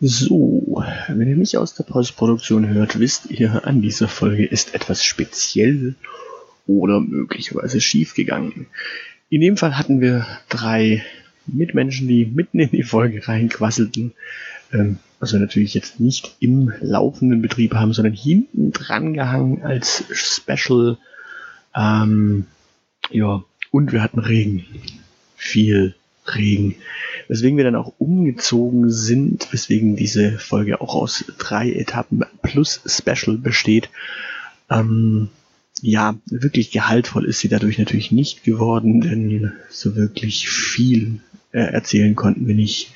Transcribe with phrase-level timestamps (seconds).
[0.00, 5.02] So, wenn ihr mich aus der Postproduktion hört, wisst ihr, an dieser Folge ist etwas
[5.02, 5.96] speziell
[6.68, 8.66] oder möglicherweise schief gegangen.
[9.28, 11.04] In dem Fall hatten wir drei
[11.46, 14.12] Mitmenschen, die mitten in die Folge reinquasselten.
[14.72, 20.96] Ähm, also natürlich jetzt nicht im laufenden Betrieb haben, sondern hinten dran gehangen als Special.
[21.74, 22.46] Ähm,
[23.10, 23.42] ja,
[23.72, 24.64] und wir hatten Regen.
[25.36, 25.96] Viel
[26.36, 26.76] Regen.
[27.28, 33.36] Weswegen wir dann auch umgezogen sind, weswegen diese Folge auch aus drei Etappen plus Special
[33.38, 33.90] besteht.
[34.70, 35.28] Ähm,
[35.80, 41.20] ja, wirklich gehaltvoll ist sie dadurch natürlich nicht geworden, denn so wirklich viel
[41.52, 42.92] äh, erzählen konnten wir nicht.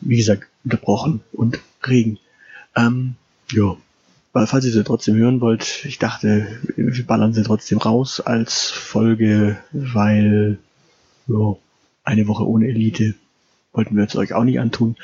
[0.00, 2.18] Wie gesagt, unterbrochen und Regen.
[2.76, 3.14] Ähm,
[3.50, 3.76] ja,
[4.32, 8.70] aber falls ihr sie trotzdem hören wollt, ich dachte, wir ballern sie trotzdem raus als
[8.70, 10.58] Folge, weil
[11.28, 11.56] ja,
[12.04, 13.14] eine Woche ohne Elite
[13.72, 14.96] wollten wir es euch auch nicht antun.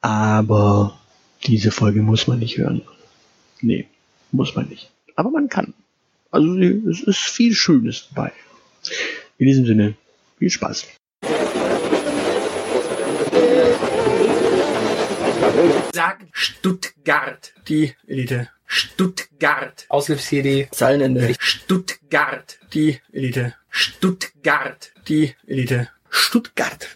[0.00, 0.98] Aber
[1.44, 2.82] diese Folge muss man nicht hören.
[3.60, 3.86] Nee,
[4.32, 4.90] muss man nicht.
[5.14, 5.74] Aber man kann.
[6.30, 8.32] Also es ist viel Schönes dabei.
[9.38, 9.94] In diesem Sinne,
[10.38, 10.86] viel Spaß.
[15.94, 17.54] Sag Stuttgart.
[17.68, 18.50] Die Elite.
[18.66, 19.86] Stuttgart.
[19.88, 20.68] Auslöfs-CD.
[20.72, 21.34] Zeilenende.
[21.38, 22.58] Stuttgart.
[22.74, 23.54] Die Elite.
[23.70, 24.92] Stuttgart.
[25.08, 25.88] Die Elite.
[26.20, 26.88] Stuttgart.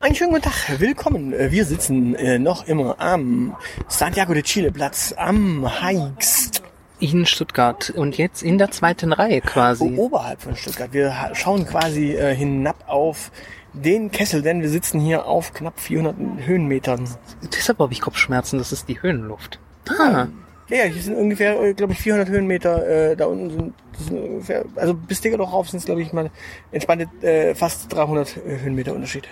[0.00, 1.32] Einen schönen guten Tag, willkommen.
[1.34, 3.54] Äh, Wir sitzen äh, noch immer am
[3.86, 6.50] Santiago de Chile Platz am Hikes
[6.98, 9.94] in Stuttgart und jetzt in der zweiten Reihe quasi.
[9.98, 10.92] oberhalb von Stuttgart.
[10.92, 13.30] Wir ha- schauen quasi äh, hinab auf
[13.74, 17.08] den Kessel, denn wir sitzen hier auf knapp 400 Höhenmetern.
[17.56, 19.58] Deshalb habe ich Kopfschmerzen, das ist die Höhenluft.
[20.00, 20.26] Ah,
[20.72, 23.10] Ja, ja, hier sind ungefähr, glaube ich, 400 Höhenmeter.
[23.12, 26.30] Äh, da unten sind, sind ungefähr, also bis Degerloch rauf sind es, glaube ich, mal
[26.70, 29.28] entspannte äh, fast 300 Höhenmeter Unterschied.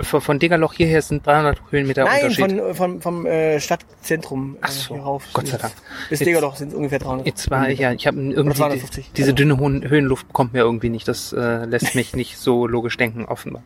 [0.00, 2.58] von, von Degerloch hierher sind 300 Höhenmeter Nein, Unterschied.
[2.58, 5.24] von, von, vom äh, Stadtzentrum Ach so, hier rauf.
[5.34, 5.74] Gott sei Dank.
[6.08, 7.26] Bis Jetzt- Degerloch sind es ungefähr 300.
[7.26, 9.34] Jetzt war ich ja, ich habe irgendwie die, 250, diese also.
[9.36, 11.06] dünne Hohen- Höhenluft kommt mir irgendwie nicht.
[11.06, 13.62] Das äh, lässt mich nicht so logisch denken, offenbar.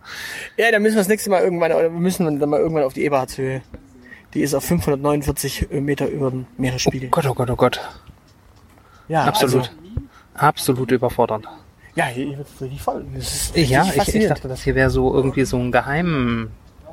[0.57, 2.95] Ja, dann müssen wir das nächste Mal irgendwann, oder wir müssen dann mal irgendwann auf
[2.95, 3.63] die Eberhardshöhe.
[4.37, 7.09] Die ist auf 549 Meter über dem Meeresspiegel.
[7.09, 7.81] Oh Gott, oh Gott, oh Gott.
[9.09, 9.63] ja, Absolut.
[9.63, 9.71] Also,
[10.35, 11.49] Absolut überfordernd.
[11.95, 13.03] ja, hier wird es richtig voll.
[13.15, 16.51] Richtig Ja, ich, ich dachte, das hier wäre so irgendwie so ein geheim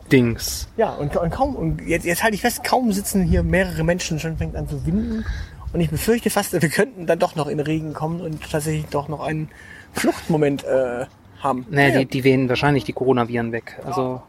[0.10, 0.70] Dings.
[0.78, 4.22] Ja, und, und kaum, und jetzt, jetzt halte ich fest, kaum sitzen hier mehrere Menschen,
[4.22, 5.26] schon fängt an zu winden.
[5.74, 9.10] Und ich befürchte fast, wir könnten dann doch noch in Regen kommen und tatsächlich doch
[9.10, 9.50] noch einen
[9.92, 11.08] Fluchtmoment äh,
[11.42, 11.66] haben.
[11.70, 12.00] Naja, ja.
[12.00, 13.82] die, die wehen wahrscheinlich die Coronaviren weg.
[13.86, 14.22] Also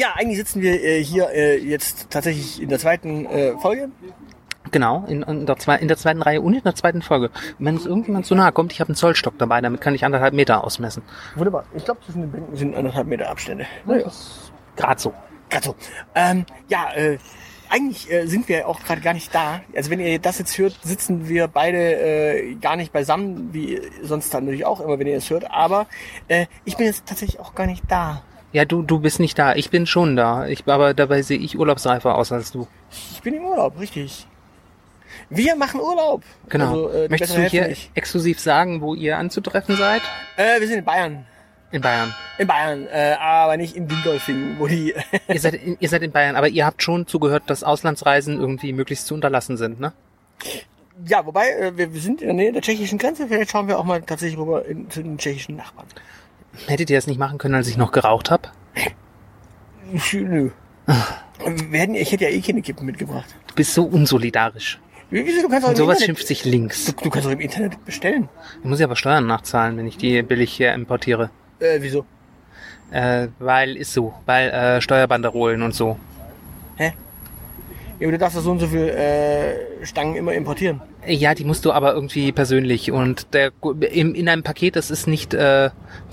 [0.00, 3.90] ja, eigentlich sitzen wir äh, hier äh, jetzt tatsächlich in der zweiten äh, Folge.
[4.70, 7.30] Genau, in, in, der zwei, in der zweiten Reihe und in der zweiten Folge.
[7.58, 10.04] Und wenn uns irgendjemand zu nahe kommt, ich habe einen Zollstock dabei, damit kann ich
[10.04, 11.02] anderthalb Meter ausmessen.
[11.34, 11.64] Wunderbar.
[11.74, 13.66] Ich glaube, zwischen den Bänken sind anderthalb Meter Abstände.
[13.84, 14.10] Naja.
[14.76, 15.12] Gerade so.
[15.50, 15.74] Gerade so.
[16.14, 17.18] Ähm, ja, äh,
[17.68, 19.60] eigentlich äh, sind wir auch gerade gar nicht da.
[19.76, 24.32] Also wenn ihr das jetzt hört, sitzen wir beide äh, gar nicht beisammen, wie sonst
[24.32, 25.50] dann natürlich auch immer, wenn ihr es hört.
[25.50, 25.86] Aber
[26.28, 28.22] äh, ich bin jetzt tatsächlich auch gar nicht da.
[28.52, 29.54] Ja, du, du bist nicht da.
[29.54, 30.46] Ich bin schon da.
[30.46, 32.66] Ich, aber dabei sehe ich urlaubsreifer aus als du.
[33.12, 34.26] Ich bin im Urlaub, richtig.
[35.28, 36.22] Wir machen Urlaub.
[36.48, 36.86] Genau.
[36.86, 37.90] Also, äh, Möchtest du hier nicht.
[37.94, 40.02] exklusiv sagen, wo ihr anzutreffen seid?
[40.36, 41.26] Äh, wir sind in Bayern.
[41.72, 42.12] In Bayern.
[42.38, 44.92] In Bayern, äh, aber nicht in Dingolfing, wo die...
[45.28, 48.72] ihr, seid in, ihr seid in Bayern, aber ihr habt schon zugehört, dass Auslandsreisen irgendwie
[48.72, 49.92] möglichst zu unterlassen sind, ne?
[51.06, 53.28] ja, wobei, äh, wir, wir sind in der Nähe der tschechischen Grenze.
[53.28, 55.86] Vielleicht schauen wir auch mal tatsächlich rüber in, zu den tschechischen Nachbarn.
[56.66, 58.48] Hättet ihr das nicht machen können, als ich noch geraucht habe?
[60.12, 60.50] Nö.
[61.46, 63.34] Wir hätten, ich hätte ja eh keine Kippen mitgebracht.
[63.46, 64.78] Du bist so unsolidarisch.
[65.10, 65.42] Wie- Wieso?
[65.42, 66.84] Du kannst auch Und sowas Internet, schimpft sich links.
[66.86, 68.28] du, du kannst auch im Internet bestellen.
[68.62, 71.30] Ich muss ja aber Steuern nachzahlen, wenn ich die billig hier importiere.
[71.58, 72.04] Äh, wieso?
[72.90, 75.98] Äh, weil ist so, weil äh, Steuerbanderolen und so.
[76.76, 76.92] Hä?
[78.00, 80.80] Ja, aber du darfst doch so und so viel äh, Stangen immer importieren.
[81.06, 83.52] Ja, die musst du aber irgendwie persönlich und der
[83.92, 85.68] im, in einem Paket, das ist nicht, äh,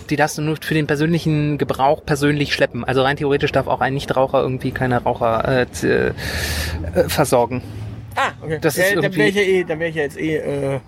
[0.09, 2.83] die darfst du nur für den persönlichen Gebrauch persönlich schleppen.
[2.83, 6.13] Also rein theoretisch darf auch ein Nichtraucher irgendwie keine Raucher äh, äh,
[7.07, 7.61] versorgen.
[8.19, 8.57] Ah, okay.
[8.59, 10.79] Das ist äh, dann wäre ich ja eh, dann wäre ich ja jetzt eh, äh,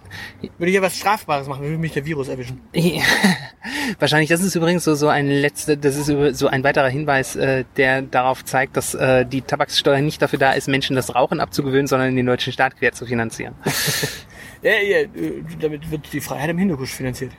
[0.58, 2.60] würde ich ja was Strafbares machen, würde mich der Virus erwischen.
[4.00, 7.66] Wahrscheinlich, das ist übrigens so, so ein letzter, das ist so ein weiterer Hinweis, äh,
[7.78, 11.86] der darauf zeigt, dass äh, die Tabakssteuer nicht dafür da ist, Menschen das Rauchen abzugewöhnen,
[11.86, 13.54] sondern den deutschen Staat quer zu finanzieren.
[14.62, 15.08] Ja, ja, äh,
[15.62, 17.32] damit wird die Freiheit im Hindukusch finanziert.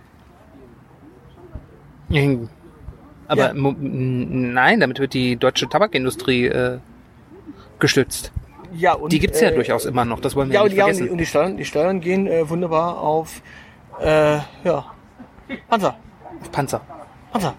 [3.29, 3.73] Aber Ja.
[3.79, 6.79] nein, damit wird die deutsche Tabakindustrie äh,
[7.79, 8.33] gestützt.
[8.73, 10.69] Ja, und, Die gibt's ja äh, durchaus immer noch, das wollen wir Ja, ja, und,
[10.71, 11.13] nicht ja und, die, vergessen.
[11.13, 13.43] und die Steuern, die Steuern gehen äh, wunderbar auf,
[14.01, 14.85] äh, ja,
[15.69, 15.97] Panzer,
[16.53, 16.81] Panzer.
[17.33, 17.55] Panzer.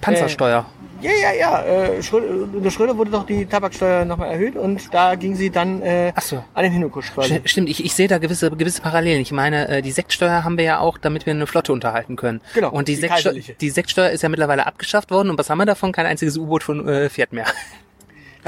[0.00, 0.66] Panzersteuer.
[1.00, 1.64] Ja, ja, ja.
[1.64, 5.80] Äh, Schröder, unter Schröder wurde doch die Tabaksteuer nochmal erhöht und da ging sie dann
[5.82, 6.42] äh, so.
[6.54, 7.34] an den Hindukusch quasi.
[7.34, 9.20] St- Stimmt, ich, ich sehe da gewisse, gewisse Parallelen.
[9.20, 12.40] Ich meine, äh, die Sektsteuer haben wir ja auch, damit wir eine Flotte unterhalten können.
[12.54, 15.30] Genau, Und die, die Sektsteuer, die Sektsteuer ist ja mittlerweile abgeschafft worden.
[15.30, 15.92] Und was haben wir davon?
[15.92, 17.46] Kein einziges U-Boot von äh, fährt mehr.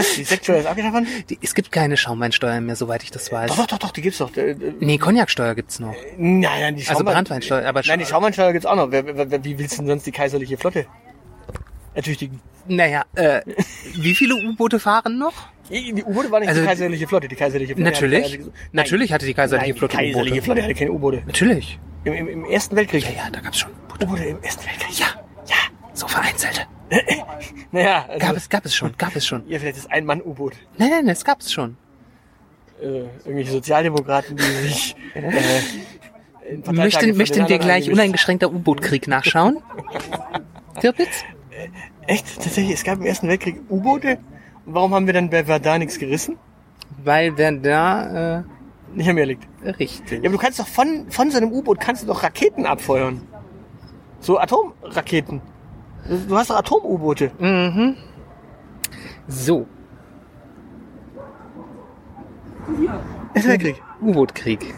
[0.01, 1.07] Was, die Sektsteuer ist abgeschafft worden?
[1.29, 3.51] Die, es gibt keine Schaumweinsteuer mehr, soweit ich das weiß.
[3.51, 4.37] Doch, doch, doch, doch, die gibt's doch.
[4.37, 5.95] Äh, äh, Nee, Cognacsteuer gibt's noch.
[6.19, 8.91] Nein, nein, die Also Schaumwein- Brandweinsteuer, aber Nein, die Schaumannsteuer gibt's auch noch.
[8.91, 10.87] Wer, wer, wer, wie willst du denn sonst die kaiserliche Flotte
[11.95, 12.41] ertüchtigen?
[12.67, 13.41] Naja, äh,
[13.95, 15.33] wie viele U-Boote fahren noch?
[15.71, 17.29] Die U-Boote war nicht Also, die kaiserliche Flotte.
[17.29, 18.33] Die kaiserliche Flotte Natürlich.
[18.35, 20.43] Hatte Natürlich hatte die kaiserliche nein, Flotte Die kaiserliche.
[20.43, 21.23] Flotte hatte keine U-Boote.
[21.27, 21.79] Natürlich.
[22.05, 23.05] Im, im, Im Ersten Weltkrieg.
[23.05, 24.05] Ja, ja, da gab's schon U-Boote.
[24.07, 24.99] U-Boote im Ersten Weltkrieg.
[24.99, 25.07] Ja,
[25.47, 25.55] ja,
[25.95, 26.63] so vereinzelte.
[27.73, 29.49] Naja, also, Gab es, gab es schon, gab es schon.
[29.49, 30.55] ja, vielleicht ist ein Mann U-Boot.
[30.77, 31.77] Nein, nein, das gab's schon.
[32.83, 39.59] Äh, irgendwelche Sozialdemokraten, die sich äh, Möchten, möchten wir gleich uneingeschränkter U-Boot-Krieg nachschauen?
[40.81, 41.23] Tirpitz?
[42.07, 42.27] Echt?
[42.43, 44.19] Tatsächlich, es gab im Ersten Weltkrieg U-Boote.
[44.67, 46.39] Und warum haben wir dann bei Verdun nichts gerissen?
[47.05, 48.45] Weil wer da,
[48.95, 49.47] Nicht an mir liegt.
[49.63, 50.11] äh, richtig.
[50.11, 53.23] Ja, aber du kannst doch von, von so einem U-Boot kannst du doch Raketen abfeuern.
[54.19, 55.41] So Atomraketen.
[56.09, 57.31] Du hast doch Atom-U-Boote.
[57.39, 57.97] Mhm.
[59.29, 59.67] So,
[63.35, 63.83] Erster Weltkrieg.
[64.01, 64.75] U-Boot-Krieg.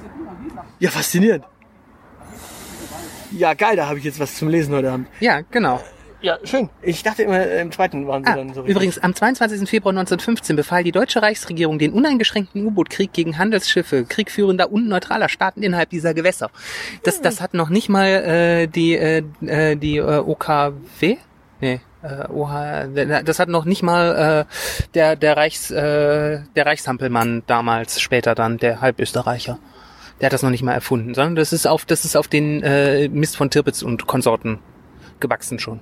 [0.78, 1.44] Ja, faszinierend.
[3.30, 5.08] Ja, geil, da habe ich jetzt was zum Lesen heute Abend.
[5.20, 5.80] Ja, genau.
[6.22, 6.70] Ja, schön.
[6.82, 8.76] Ich dachte immer, im zweiten waren sie Ah, dann so richtig.
[8.76, 9.68] übrigens, am 22.
[9.68, 15.62] Februar 1915 befahl die deutsche Reichsregierung den uneingeschränkten U-Boot-Krieg gegen Handelsschiffe, kriegführender und neutraler Staaten
[15.64, 16.50] innerhalb dieser Gewässer.
[17.02, 21.16] Das, das hat noch nicht mal äh, die, äh, äh, die äh, OKW?
[21.60, 21.80] Nee.
[22.02, 22.88] Äh, OH,
[23.24, 28.58] das hat noch nicht mal äh, der der Reichs äh, der Reichshampelmann damals später dann
[28.58, 29.60] der Halbösterreicher
[30.20, 32.60] der hat das noch nicht mal erfunden sondern das ist auf das ist auf den
[32.64, 34.58] äh, Mist von Tirpitz und Konsorten
[35.20, 35.78] gewachsen schon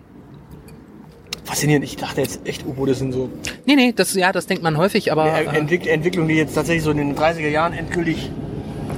[1.50, 1.84] Faszinierend.
[1.84, 3.28] Ich dachte jetzt echt, U-Boote sind so
[3.66, 6.54] Nee, nee, das, ja, das denkt man häufig, aber eine äh, Entwick Entwicklung, die jetzt
[6.54, 8.30] tatsächlich so in den 30er Jahren endgültig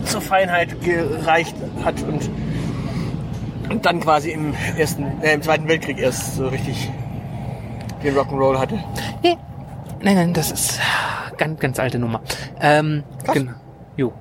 [0.05, 2.29] zur Feinheit gereicht hat und,
[3.71, 6.91] und dann quasi im ersten, äh, im Zweiten Weltkrieg erst so richtig
[8.05, 8.79] den Rock'n'Roll hatte.
[9.23, 9.37] nee.
[10.05, 10.81] Nein, nein, das ist
[11.39, 12.21] ganz, ganz alte Nummer.
[12.61, 13.35] Ähm, Krass.
[13.35, 13.53] genau.
[13.97, 14.13] Jo.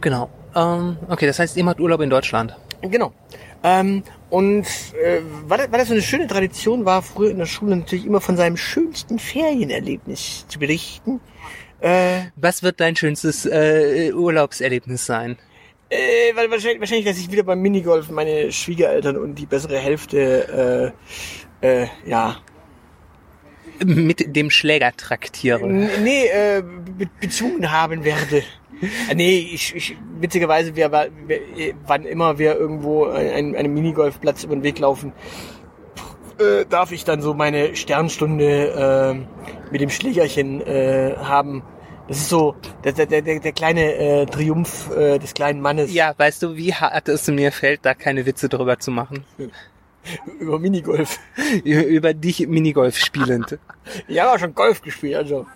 [0.00, 0.30] Genau.
[0.54, 2.56] Ähm, okay, das heißt, ihr macht Urlaub in Deutschland.
[2.80, 3.12] Genau.
[3.68, 4.64] Ähm, und
[5.02, 8.06] äh, weil, das- weil das so eine schöne Tradition war, früher in der Schule natürlich
[8.06, 11.20] immer von seinem schönsten Ferienerlebnis zu berichten.
[11.80, 15.36] Äh, Was wird dein schönstes äh, Urlaubserlebnis sein?
[15.90, 20.94] äh, weil wahrscheinlich, wahrscheinlich, dass ich wieder beim Minigolf meine Schwiegereltern und die bessere Hälfte,
[21.62, 22.36] äh, äh, ja,
[23.84, 25.82] Mit dem Schläger traktieren.
[25.82, 28.38] N- Nee, äh, be bezwungen haben werde.
[29.08, 31.40] Äh, Nee, ich, ich witzigerweise, wir, wir,
[31.86, 35.12] wann immer wir irgendwo einen, einen Minigolfplatz über den Weg laufen,
[36.38, 41.62] äh, darf ich dann so meine Sternstunde äh, mit dem Schlägerchen äh, haben.
[42.08, 46.14] Das ist so der, der, der, der kleine äh, Triumph äh, des kleinen Mannes Ja,
[46.16, 49.24] weißt du, wie hart es mir fällt, da keine Witze drüber zu machen?
[50.38, 51.18] über Minigolf.
[51.64, 53.58] Über dich Minigolf spielend.
[54.08, 55.46] Ich habe auch schon Golf gespielt, also.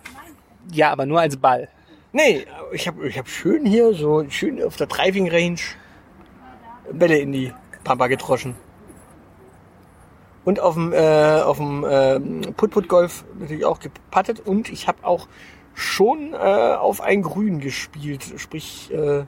[0.72, 1.68] Ja, aber nur als Ball.
[2.12, 5.60] Nee, ich habe ich hab schön hier, so schön auf der Driving Range
[6.92, 7.52] Bälle in die
[7.84, 8.56] Pampa getroschen.
[10.44, 14.40] Und auf dem, äh, auf dem ähm, Put-Put-Golf natürlich auch gepattet.
[14.40, 15.28] Und ich habe auch
[15.74, 18.24] schon äh, auf ein Grün gespielt.
[18.36, 19.24] Sprich, äh,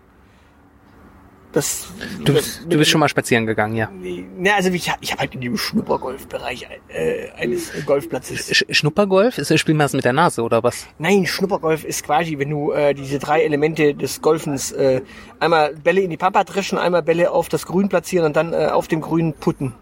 [1.53, 1.87] das...
[2.25, 3.89] Du, bist- du bist schon mal spazieren gegangen, ja.
[3.91, 9.39] Ne, also ich, hab- ich habe halt in dem Schnuppergolfbereich äh, eines Golfplatzes Sch Schnuppergolf?
[9.39, 10.87] Ist, spielen wir das mit der Nase oder was?
[10.99, 15.03] Nein, Schnuppergolf ist quasi, wenn du äh, diese drei Elemente des Golfens äh,
[15.41, 18.67] einmal Bälle in die Pampa dreschen, einmal Bälle auf das Grün platzieren und dann äh,
[18.67, 19.75] auf dem Grün putten.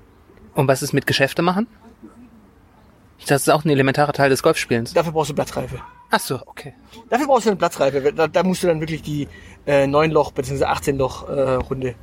[0.54, 1.66] Und was ist mit Geschäfte machen?
[3.26, 4.94] Das ist auch ein elementarer Teil des Golfspielens.
[4.94, 5.80] Dafür brauchst du Platzreife.
[6.10, 6.74] Ach so, okay.
[7.08, 8.12] Dafür brauchst du eine Platzreife.
[8.12, 9.28] Da, da musst du dann wirklich die
[9.66, 10.64] äh, 9 Loch bzw.
[10.64, 11.94] 18 Loch äh, Runde.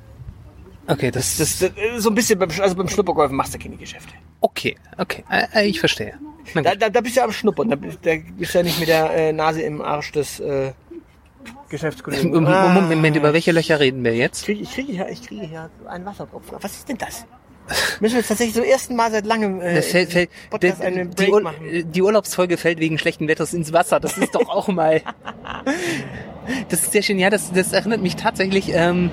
[0.87, 3.75] Okay, das, Das, das äh, so ein bisschen beim, also beim Schnuppergolf machst du keine
[3.75, 4.13] Geschäfte.
[4.41, 5.23] okay, okay.
[5.29, 6.13] Äh, äh, ich verstehe.
[6.53, 7.69] Da, da, da bist du am Schnuppern.
[7.69, 10.71] Da, bist- da bist du ja nicht mit der äh, Nase im Arsch des äh,
[11.69, 12.31] Geschäftskollegen.
[12.31, 12.69] Moment, Ah.
[12.81, 14.45] Moment, über welche Löcher reden wir Ich jetzt?
[14.45, 16.57] kriege, ich kriege hier, ich kriege hier einen Wassertropfen.
[16.61, 17.25] Was ist denn das?
[17.99, 20.85] Müssen wir jetzt tatsächlich zum ersten Mal seit langem äh, Das fällt, fällt, Podcast die,
[20.85, 21.91] einen die, Break Ur machen.
[21.91, 23.99] die Urlaubsfolge fällt wegen schlechten Wetters ins Wasser.
[23.99, 25.01] Das ist doch auch mal.
[26.69, 27.19] Das ist sehr schön.
[27.19, 28.69] Ja, das, das erinnert mich tatsächlich.
[28.73, 29.09] Ähm,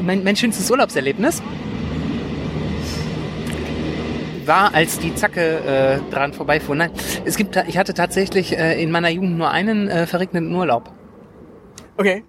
[0.00, 1.42] mein, mein schönstes Urlaubserlebnis
[4.46, 6.74] war, als die Zacke äh, dran vorbeifuhr.
[6.76, 6.90] Nein,
[7.24, 10.90] es gibt, ich hatte tatsächlich äh, in meiner Jugend nur einen äh, verregneten Urlaub.
[11.98, 12.22] Okay.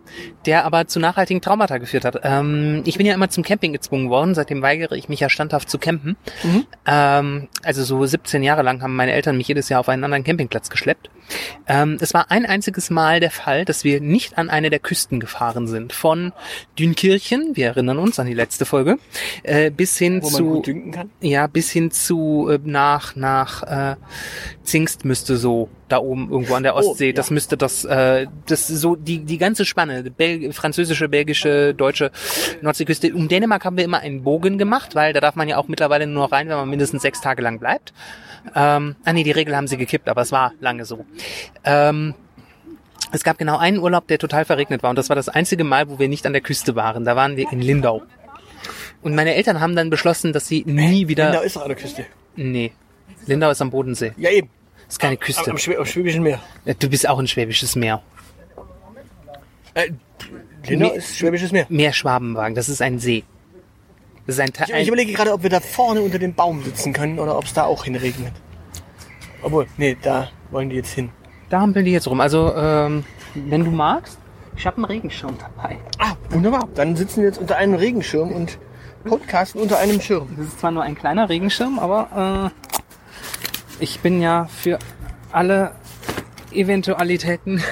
[0.47, 2.19] der aber zu nachhaltigen Traumata geführt hat.
[2.23, 5.69] Ähm, ich bin ja immer zum Camping gezwungen worden, seitdem weigere ich mich ja standhaft
[5.69, 6.17] zu campen.
[6.43, 6.65] Mhm.
[6.88, 10.23] Ähm, also so 17 Jahre lang haben meine Eltern mich jedes Jahr auf einen anderen
[10.23, 11.11] Campingplatz geschleppt.
[11.67, 15.19] Ähm, es war ein einziges Mal der Fall, dass wir nicht an eine der Küsten
[15.19, 15.93] gefahren sind.
[15.93, 16.33] Von
[16.77, 18.98] Dünkirchen, wir erinnern uns an die letzte Folge,
[19.43, 20.63] äh, bis hin Wo zu
[21.21, 23.95] ja, bis hin zu äh, nach nach äh,
[24.63, 27.07] Zingst müsste so da oben irgendwo an der Oh, Ostsee.
[27.07, 27.13] ja.
[27.13, 32.12] Das müsste das äh, das so die die ganze Spanne, Bel französische, belgische, deutsche
[32.62, 33.13] Nordseeküste.
[33.13, 36.05] Um Dänemark haben wir immer einen Bogen gemacht, weil da darf man ja auch mittlerweile
[36.07, 37.93] nur noch rein, wenn man mindestens sechs Tage lang bleibt.
[38.55, 41.05] Ähm, ah nee, die Regel haben sie gekippt, aber es war lange so.
[41.63, 42.13] Ähm,
[43.11, 45.89] es gab genau einen Urlaub, der total verregnet war und das war das einzige Mal,
[45.89, 47.05] wo wir nicht an der Küste waren.
[47.05, 48.03] Da waren wir in Lindau.
[49.01, 51.77] Und meine Eltern haben dann beschlossen, dass sie nie wieder Lindau ist doch an der
[51.77, 52.05] Küste.
[52.35, 52.71] Nee.
[53.25, 54.13] Lindau ist am Bodensee.
[54.17, 54.49] Ja, eben.
[54.87, 55.51] Ist keine Am, Küste.
[55.51, 56.39] am, Schwä am Schwäbischen Meer.
[56.79, 58.01] Du bist auch ein Schwäbisches Meer.
[59.73, 59.91] Äh,
[60.67, 61.65] Lindau ist Schwäbisches Meer.
[61.69, 63.23] Meer Schwabenwagen, das ist ein See.
[64.29, 66.63] Das ist ein, Te- Ich, ich überlege gerade, ob wir da vorne unter dem Baum
[66.63, 68.31] sitzen können oder ob es da auch hinregnet.
[69.41, 71.09] Obwohl, nee, da wollen die jetzt hin.
[71.50, 72.21] Da hampeln die jetzt rum.
[72.21, 74.19] Also, ähm, wenn du magst,
[74.55, 75.77] ich habe einen Regenschirm dabei.
[75.98, 76.69] Ah, wunderbar.
[76.75, 78.59] Dann sitzen wir jetzt unter einem Regenschirm und
[79.03, 80.27] podcasten unter einem Schirm.
[80.38, 82.51] Das ist zwar nur ein kleiner Regenschirm, aber
[83.79, 84.77] äh, ich bin ja für
[85.31, 85.71] alle
[86.51, 87.63] Eventualitäten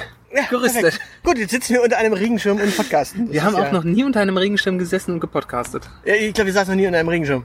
[0.50, 0.98] gerüstet.
[1.28, 3.26] Gut, jetzt sitzen wir unter einem Regenschirm und podcasten.
[3.26, 5.86] Das Wir haben auch ja, noch nie unter einem Regenschirm gesessen und gepodcastet.
[6.06, 7.44] Ja, ich glaube, wir saßen noch nie unter einem Regenschirm.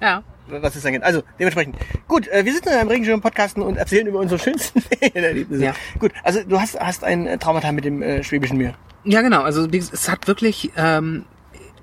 [0.00, 0.22] Ja.
[0.48, 1.02] Was ist angeht.
[1.02, 1.76] Also, dementsprechend.
[2.08, 5.62] Gut, äh, wir sitzen in einem Regenschirm, podcasten und erzählen über unsere schönsten Ferienerlebnisse.
[5.62, 5.74] Ja.
[5.98, 8.72] Gut, also du hast, hast ein äh, Traumata mit dem äh, Schwäbischen Meer.
[9.04, 9.42] Ja, genau.
[9.42, 11.26] Also es hat wirklich ähm,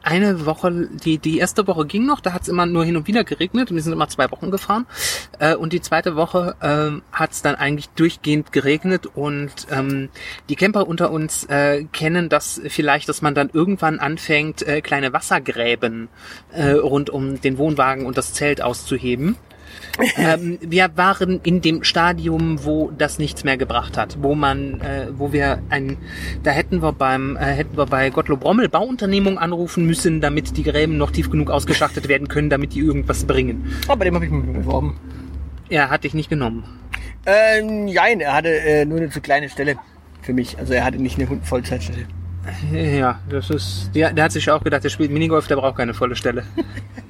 [0.08, 3.08] eine Woche, die, die erste Woche ging noch, da hat es immer nur hin und
[3.08, 4.86] wieder geregnet und wir sind immer zwei Wochen gefahren.
[5.38, 10.08] Äh, und die zweite Woche ähm, hat es dann eigentlich durchgehend geregnet und ähm,
[10.48, 15.12] die Camper unter uns äh, kennen das vielleicht, dass man dann irgendwann anfängt, äh, kleine
[15.12, 16.08] Wassergräben
[16.54, 19.36] äh, rund um den Wohnwagen und das Zelt auszuheben.
[20.18, 25.08] Ähm, wir waren in dem Stadium, wo das nichts mehr gebracht hat, wo man, äh,
[25.12, 25.98] wo wir ein,
[26.44, 30.64] da hätten wir beim, äh, hätten wir bei Gottlob Rommel Bauunternehmung anrufen müssen, damit die
[30.64, 33.72] Gräben noch tief genug ausgeschachtet werden können, damit die irgendwas bringen.
[33.88, 35.00] Oh, bei dem habe ich mich beworben.
[35.70, 36.64] Er hat dich nicht genommen.
[37.26, 39.76] Äh, nein, er hatte äh, nur eine zu kleine Stelle
[40.22, 40.58] für mich.
[40.58, 42.08] Also er hatte nicht eine Vollzeitstelle.
[42.74, 45.94] Ja, das ist, der, der hat sich auch gedacht, der spielt Minigolf, der braucht keine
[45.94, 46.44] volle Stelle.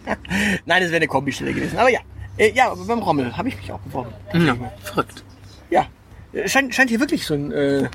[0.66, 1.78] Nein, das wäre eine Kombistelle gewesen.
[1.78, 2.00] Aber ja,
[2.38, 4.14] äh, ja, beim Rommel habe ich mich auch beworben.
[4.34, 5.24] Ja, verrückt.
[5.70, 5.88] Ja,
[6.34, 7.90] Äh, scheint, scheint hier wirklich so ein, äh,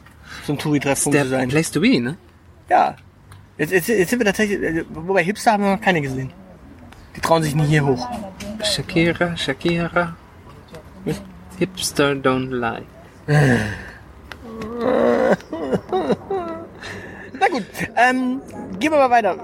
[0.47, 1.49] so ein Touri-Treffpunkt zu sein.
[1.49, 2.17] Place to be, ne?
[2.69, 2.97] Ja.
[3.59, 6.33] Jetzt, jetzt, jetzt sind wir tatsächlich, äh, wobei Hipster haben wir noch keine gesehen.
[7.15, 8.09] Die trauen sich nie hier hoch.
[8.65, 10.17] Shakira, Shakira.
[11.05, 11.21] Was?
[11.59, 12.83] Hipster don't lie.
[17.39, 17.65] Na gut,
[17.97, 18.41] ähm,
[18.79, 19.37] gehen wir mal weiter.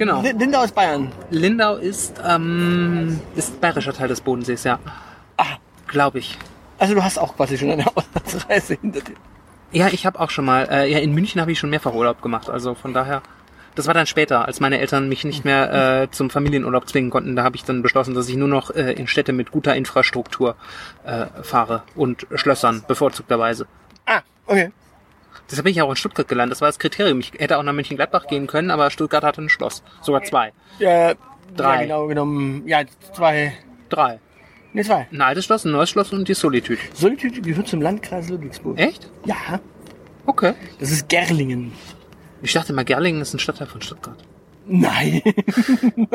[0.00, 0.22] Genau.
[0.22, 1.12] L- Linda aus Bayern.
[1.30, 4.78] Lindau ist, ähm, ist bayerischer Teil des Bodensees, ja.
[5.36, 5.44] Ah,
[5.88, 6.38] Glaube ich.
[6.78, 9.14] also du hast auch quasi schon eine Auslandsreise hinter dir.
[9.72, 12.22] Ja, ich habe auch schon mal, äh, ja, in München habe ich schon mehrfach Urlaub
[12.22, 13.20] gemacht, also von daher.
[13.74, 17.36] Das war dann später, als meine Eltern mich nicht mehr äh, zum Familienurlaub zwingen konnten.
[17.36, 20.56] Da habe ich dann beschlossen, dass ich nur noch äh, in Städte mit guter Infrastruktur
[21.04, 23.66] äh, fahre und Schlössern bevorzugterweise.
[24.06, 24.72] Ah, okay.
[25.50, 26.52] Deshalb bin ich auch in Stuttgart gelandet.
[26.52, 27.20] Das war das Kriterium.
[27.20, 29.82] Ich hätte auch nach München-Gladbach gehen können, aber Stuttgart hatte ein Schloss.
[30.00, 30.52] Sogar zwei.
[30.78, 31.14] Ja,
[31.56, 31.74] Drei.
[31.74, 32.62] Ja, genau genommen.
[32.66, 33.52] Ja, zwei.
[33.88, 34.20] Drei.
[34.72, 35.08] Ne, zwei.
[35.10, 36.78] Ein altes Schloss, ein neues Schloss und die Solitude.
[36.94, 38.78] Solitude gehört zum Landkreis Ludwigsburg.
[38.78, 39.10] Echt?
[39.24, 39.58] Ja,
[40.26, 40.54] Okay.
[40.78, 41.72] das ist Gerlingen.
[42.42, 44.16] Ich dachte mal, Gerlingen ist ein Stadtteil von Stuttgart.
[44.66, 45.22] Nein.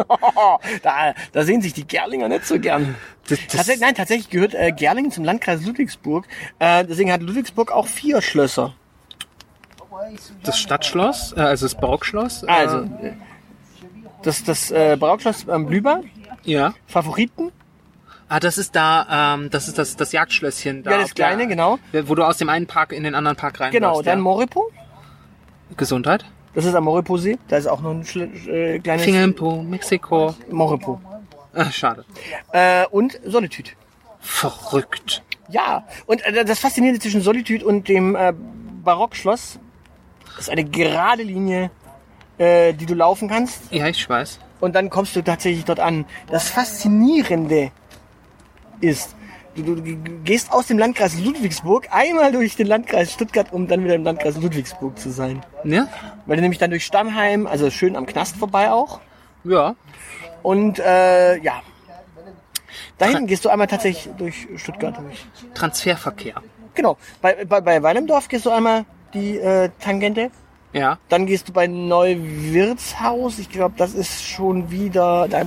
[0.83, 2.95] da, da sehen sich die Gerlinger nicht so gern.
[3.27, 6.25] Das, das, Tatsächlich, nein, tatsächlich gehört äh, Gerlingen zum Landkreis Ludwigsburg.
[6.59, 8.73] Äh, deswegen hat Ludwigsburg auch vier Schlösser.
[10.43, 12.43] Das Stadtschloss, äh, also das Barockschloss.
[12.43, 13.13] Äh, Also, äh,
[14.23, 16.01] das, das äh, Barockschloss am Blüber,
[16.43, 16.73] ja.
[16.87, 17.51] Favoriten.
[18.27, 20.91] Ah, das ist da, ähm, das ist das, das Jagdschlösschen da.
[20.91, 21.77] Ja, das auf der- kleine, genau.
[22.05, 24.23] Wo du aus dem einen Park in den anderen Park rein Genau, dann ja.
[24.23, 24.71] Moripo.
[25.77, 26.25] Gesundheit.
[26.55, 27.37] Das ist am Moripo-See.
[27.49, 28.01] Da ist auch noch ein
[28.47, 30.33] äh, kleines Finger im Po, Mexiko.
[30.49, 31.01] Moripo.
[31.53, 32.05] Ah, schade.
[32.51, 33.71] Äh, und Solitude.
[34.19, 35.21] Verrückt.
[35.49, 38.33] Ja, und äh, das Faszinierende zwischen Solitude und dem äh,
[38.83, 39.59] Barockschloss
[40.39, 41.71] ist eine gerade Linie,
[42.37, 43.71] äh, die du laufen kannst.
[43.71, 44.39] Ja, ich weiß.
[44.59, 46.05] Und dann kommst du tatsächlich dort an.
[46.27, 47.71] Das Faszinierende
[48.81, 49.15] ist,
[49.55, 49.83] du, du
[50.23, 54.37] gehst aus dem Landkreis Ludwigsburg einmal durch den Landkreis Stuttgart, um dann wieder im Landkreis
[54.37, 55.45] Ludwigsburg zu sein.
[55.63, 55.87] Ja?
[56.25, 58.99] Weil du nämlich dann durch Stammheim, also schön am Knast vorbei auch.
[59.43, 59.75] Ja.
[60.41, 61.61] Und äh, ja.
[62.97, 65.25] Da hinten gehst du einmal tatsächlich durch Stuttgart durch.
[65.53, 66.41] Transferverkehr.
[66.73, 66.97] Genau.
[67.21, 70.29] Bei, bei, bei Weilemdorf gehst du einmal die äh, Tangente.
[70.73, 70.97] Ja.
[71.09, 73.39] Dann gehst du bei Neuwirtshaus.
[73.39, 75.27] Ich glaube, das ist schon wieder.
[75.29, 75.43] Da,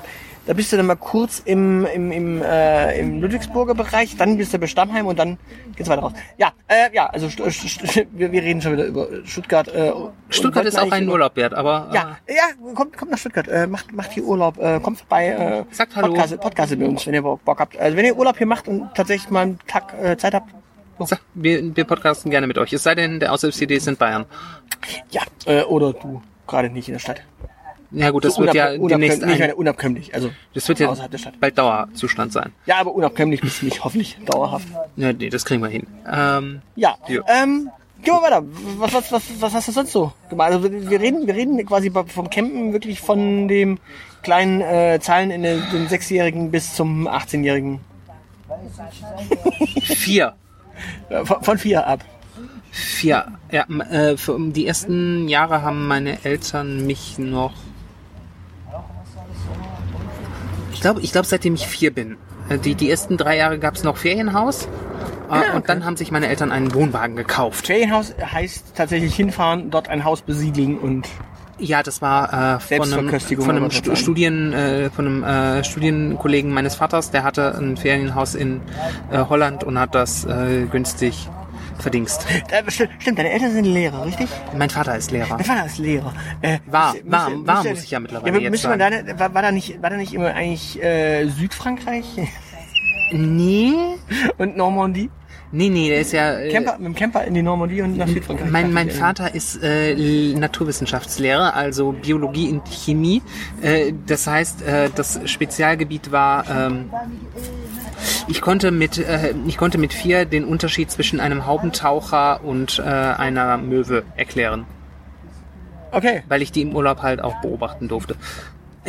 [0.47, 4.17] da bist du dann mal kurz im, im, im, äh, im Ludwigsburger Bereich.
[4.17, 5.37] Dann bist du bei Stammheim und dann
[5.77, 6.13] geht's weiter raus.
[6.39, 9.69] Ja, äh, ja, also St St wir, wir reden schon wieder über Stuttgart.
[9.69, 9.93] Äh,
[10.31, 13.47] Stuttgart ist auch ein über- Urlaub wert, aber Ja, ja, kommt, kommt nach Stuttgart.
[13.49, 14.57] Äh, macht, macht hier Urlaub.
[14.59, 15.27] Äh, kommt vorbei.
[15.69, 16.09] Äh, Sagt Hallo.
[16.09, 17.79] Podcast, Podcast bei uns, wenn ihr Bock Bock habt.
[17.79, 20.55] Also wenn ihr Urlaub hier macht und tatsächlich mal einen Tag äh, Zeit habt.
[21.07, 22.73] Sag, wir, wir podcasten gerne mit euch.
[22.73, 24.27] Es sei denn, der Aushilfs-CD ist in Bayern.
[25.11, 27.23] Ja, äh, oder du gerade nicht in der Stadt.
[27.91, 30.15] Ja gut, das So wird ja demnächst nicht ein, meine, unabkömmlich.
[30.15, 31.41] Also das wird ja außerhalb der Stadt.
[31.41, 32.53] bald Dauerzustand sein.
[32.67, 34.69] Ja, aber unabkömmlich bist du nicht, hoffentlich dauerhaft.
[34.97, 35.87] Ja, nee, das kriegen wir hin.
[36.11, 37.23] Ähm, Ja, Ja.
[37.29, 37.71] ähm,
[38.03, 38.45] gehen wir weiter.
[38.77, 40.53] Was, was, was, was hast du sonst so gemacht?
[40.53, 43.79] Also wir reden, wir reden quasi vom Campen wirklich von dem
[44.23, 47.81] kleinen äh, Zahlen in den, den Sechsjährigen bis zum 18-Jährigen.
[49.83, 50.35] vier.
[51.25, 52.05] Von, von vier ab.
[52.71, 53.27] Vier.
[53.51, 57.55] Ja, äh, für, die ersten Jahre haben meine Eltern mich noch.
[60.73, 62.17] Ich glaube, ich glaube, seitdem ich vier bin.
[62.49, 64.69] Äh, Die, die ersten drei Jahre gab es noch Ferienhaus.
[65.31, 67.67] Äh, Und dann haben sich meine Eltern einen Wohnwagen gekauft.
[67.67, 71.09] Ferienhaus heißt tatsächlich hinfahren, dort ein Haus besiedeln und
[71.59, 73.71] Ja, das war äh, von einem, von einem.
[73.97, 78.61] Studien, äh, von einem äh, Studienkollegen meines Vaters, der hatte ein Ferienhaus in
[79.11, 81.29] äh, Holland und hat das äh, günstig
[81.81, 82.27] verdingst.
[82.69, 84.29] stimmt, deine Eltern sind Lehrer, richtig?
[84.57, 85.37] Mein Vater ist Lehrer.
[85.37, 86.13] Mein Vater ist Lehrer.
[86.43, 88.79] Äh, War, müsste- war, müsste- war, müsste- muss ich ja mittlerweile aber jetzt sagen.
[88.79, 92.05] da, war, war da nicht, war da nicht immer eigentlich äh, Südfrankreich
[93.11, 93.75] Nee,
[94.37, 95.11] und Normandie?
[95.53, 96.39] Nee, nee, der ist ja...
[96.39, 98.51] Äh, Camper, mit dem Camper in die Normandie und nach Südfrankreich.
[98.51, 103.23] Mein, mein Vater ist äh, Naturwissenschaftslehrer, also Biologie und Chemie.
[103.63, 106.91] Äh, das heißt, äh, das Spezialgebiet war, ähm,
[108.29, 112.83] ich konnte mit, äh, ich konnte mit vier den Unterschied zwischen einem Haubentaucher und äh,
[112.83, 114.67] einer Möwe erklären,
[115.91, 116.23] Okay.
[116.29, 118.17] weil ich die im Urlaub halt auch beobachten durfte.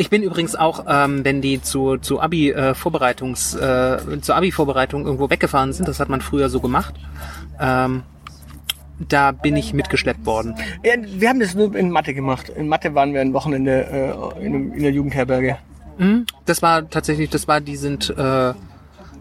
[0.00, 4.50] Ich bin übrigens auch, ähm, wenn die zu, zu Abi äh, Vorbereitungs, äh, zur Abi
[4.50, 6.94] Vorbereitung irgendwo weggefahren sind, das hat man früher so gemacht.
[7.60, 8.04] Ähm,
[8.98, 10.54] da bin ich mitgeschleppt worden.
[10.82, 12.48] Ja, wir haben das nur in Mathe gemacht.
[12.48, 15.58] In Mathe waren wir ein Wochenende äh, in, in der Jugendherberge.
[15.98, 16.24] Mhm.
[16.46, 18.14] Das war tatsächlich, das war, die sind äh,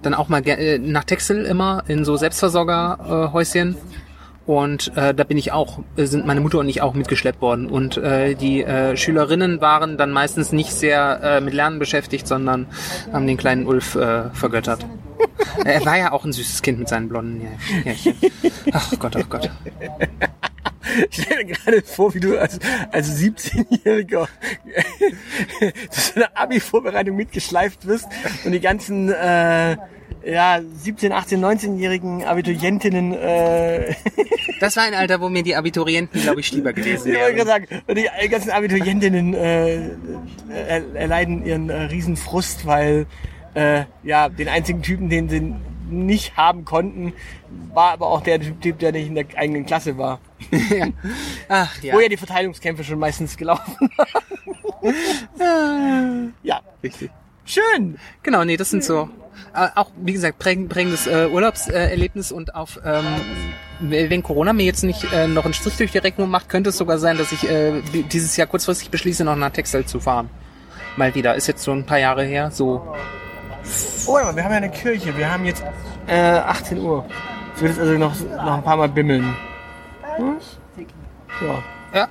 [0.02, 3.76] dann auch mal äh, nach Texel immer in so Selbstversorgerhäuschen.
[3.76, 4.09] Äh.
[4.50, 7.68] Und äh, da bin ich auch, äh, sind meine Mutter und ich auch mitgeschleppt worden.
[7.70, 12.66] Und äh, die äh, Schülerinnen waren dann meistens nicht sehr äh, mit Lernen beschäftigt, sondern
[13.14, 14.88] haben den kleinen Ulf äh, vergöttert.
[15.66, 18.16] er war ja auch ein süßes Kind mit seinen blonden Här- Härchen.
[18.72, 19.52] Ach Gott, ach Gott.
[21.12, 22.58] Ich stelle mir gerade vor, wie du als,
[22.92, 24.28] als 17-Jähriger
[25.92, 28.08] zu einer Abi-Vorbereitung mitgeschleift wirst
[28.44, 29.78] und die ganzen äh,
[30.32, 33.96] ja, 17, 18, 19-jährigen Abiturientinnen äh,
[34.60, 37.36] Das war ein Alter, wo mir die Abiturienten, glaube ich, lieber gewesen Ich wären.
[37.36, 39.89] gerade sagen, und die ganzen Abiturientinnen äh,
[40.50, 43.06] er, erleiden ihren äh, Riesenfrust, weil
[43.54, 45.56] äh, ja den einzigen Typen, den sie
[45.89, 47.13] nicht haben konnten,
[47.74, 50.20] war aber auch der Typ, der nicht in der eigenen Klasse war.
[51.50, 56.34] Ach ja, Wo ja die Verteilungskämpfe schon meistens gelaufen waren.
[56.44, 57.10] ja, richtig.
[57.46, 57.98] schön.
[58.24, 59.08] Genau, nee, das sind so äh,
[59.54, 63.06] auch wie gesagt prägend, prägendes äh, Urlaubserlebnis und auf ähm,
[63.82, 66.78] wenn Corona mir jetzt nicht äh, noch einen Strich durch die Rechnung macht, könnte es
[66.78, 70.30] sogar sein, dass ich äh, di- dieses Jahr kurzfristig beschließe, noch nach Texel zu fahren.
[70.97, 72.93] Mal wieder, ist jetzt so ein paar Jahre her, so
[74.08, 75.15] Oh, wir haben ja eine Kirche.
[75.17, 75.63] Wir haben jetzt
[76.08, 77.06] äh, 18 Uhr.
[77.56, 79.36] Es wird jetzt also noch, noch ein paar Mal bimmeln.
[80.17, 80.38] Hm?
[81.41, 81.63] Ja.
[81.93, 82.08] ja.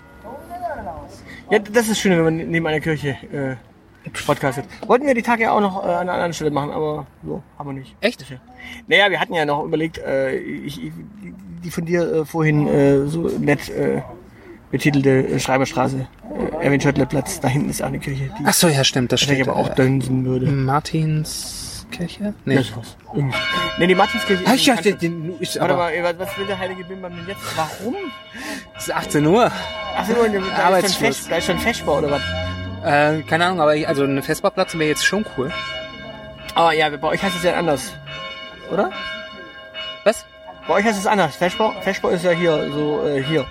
[1.50, 3.56] Ja, das ist schön, wenn man neben einer Kirche äh,
[4.09, 4.64] podcastet.
[4.87, 7.42] Wollten wir die Tage ja auch noch äh, an einer anderen Stelle machen, aber so,
[7.59, 7.94] haben wir nicht.
[8.01, 8.25] Echt?
[8.87, 10.92] Naja, wir hatten ja noch überlegt, äh, ich, ich,
[11.64, 14.03] die von dir äh, vorhin äh, so nett äh,
[14.71, 16.07] betitelte äh, Schreiberstraße,
[16.61, 19.23] Erwin Schöttler Platz, da hinten ist auch eine Kirche, die Ach so, ja, stimmt, das
[19.23, 19.49] ich steht.
[19.49, 20.47] aber auch dönsen würde.
[20.47, 22.35] Martinskirche?
[22.44, 22.61] Nee.
[23.14, 23.37] Irgendwie.
[23.79, 26.59] Nee, die Martinskirche Ach ist ja, den, den, ist Warte aber, mal, was- will der
[26.59, 27.40] heilige Bimbam denn jetzt?
[27.57, 27.94] Warum?
[28.77, 29.51] es ist 18 Uhr.
[29.97, 31.07] Ach so, da ist schon.
[31.07, 32.23] Fest, da ist schon Feschbar oder was?
[32.88, 35.53] Äh, keine Ahnung, aber ich, also eine Festbauplatz wäre jetzt schon cool.
[36.55, 37.92] Aber ja, bei euch heißt es ja anders.
[38.70, 38.90] Oder?
[40.05, 40.24] Was?
[40.66, 41.37] Bei euch heißt es anders.
[41.37, 43.46] Feschbar, Feschbar ist ja hier, so äh, hier.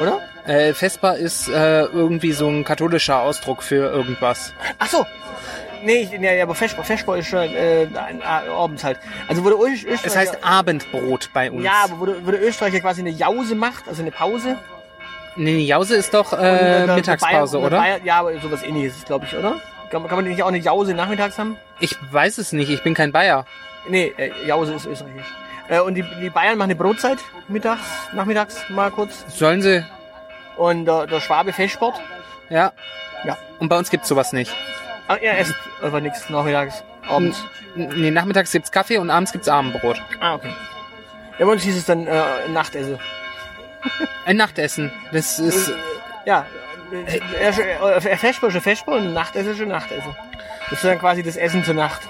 [0.00, 0.20] Oder?
[0.46, 4.52] Äh, Vespa ist äh, irgendwie so ein katholischer Ausdruck für irgendwas.
[4.78, 5.04] Ach so.
[5.84, 8.98] Nee, ich, nee, aber Feschbar, Feschbar ist schon äh, ein- ein Abends halt.
[9.28, 10.06] Also wurde Öst, Österreicher...
[10.06, 11.62] Es heißt Abendbrot bei uns.
[11.64, 14.56] Ja, aber wurde, wurde Österreicher quasi eine Jause macht, also eine Pause.
[15.38, 18.04] Nee, die Jause ist doch äh, der- Mittagspause, der Bayern- oder?
[18.06, 19.54] ja, aber sowas ähnliches, glaube ich, oder?
[19.90, 21.56] Kann, man- kann man nicht auch eine Jause nachmittags haben?
[21.80, 23.46] Ich weiß es nicht, ich bin kein Bayer.
[23.88, 25.24] Nee, äh, Jause ist österreichisch.
[25.68, 27.80] Äh, und die, die Bayern machen eine Brotzeit mittags,
[28.12, 29.24] nachmittags mal kurz.
[29.28, 29.84] Sollen sie?
[30.56, 32.00] Und der, der Schwabe Festsport.
[32.50, 32.72] Ja.
[33.24, 33.36] Ja.
[33.60, 34.54] Und bei uns gibt's sowas nicht.
[35.06, 37.42] Ah, er esst einfach nichts nachmittags, abends.
[37.76, 40.02] N- Nee, nachmittags gibt's Kaffee und abends gibt's Abendbrot.
[40.20, 40.52] Ah, okay.
[41.38, 42.20] Ja, bei uns hieß es dann äh,
[42.52, 42.98] Nachtessen.
[44.26, 44.92] Ein Nachtessen.
[45.12, 45.72] Das ist.
[46.24, 46.46] Ja,
[46.92, 48.54] ein Festsport
[48.86, 50.14] und Nachtessen ist ein Nachtessen.
[50.70, 52.02] Das ist dann quasi das Essen zur Nacht.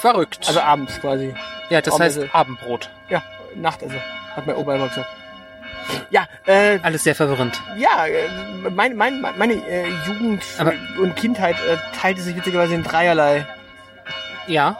[0.00, 0.46] Verrückt.
[0.48, 1.34] Also abends quasi.
[1.70, 2.20] ja, das heißt.
[2.32, 2.90] Abendbrot.
[3.08, 3.22] Ja,
[3.54, 4.00] Nachtessen.
[4.34, 5.08] Hat mein Opa immer gesagt.
[6.10, 7.60] Ja, äh, Alles sehr verwirrend.
[7.76, 8.28] ja, äh,
[8.70, 13.46] mein, mein, meine äh, Jugend Aber- und Kindheit äh, teilte sich witzigerweise in dreierlei.
[14.46, 14.76] Ja.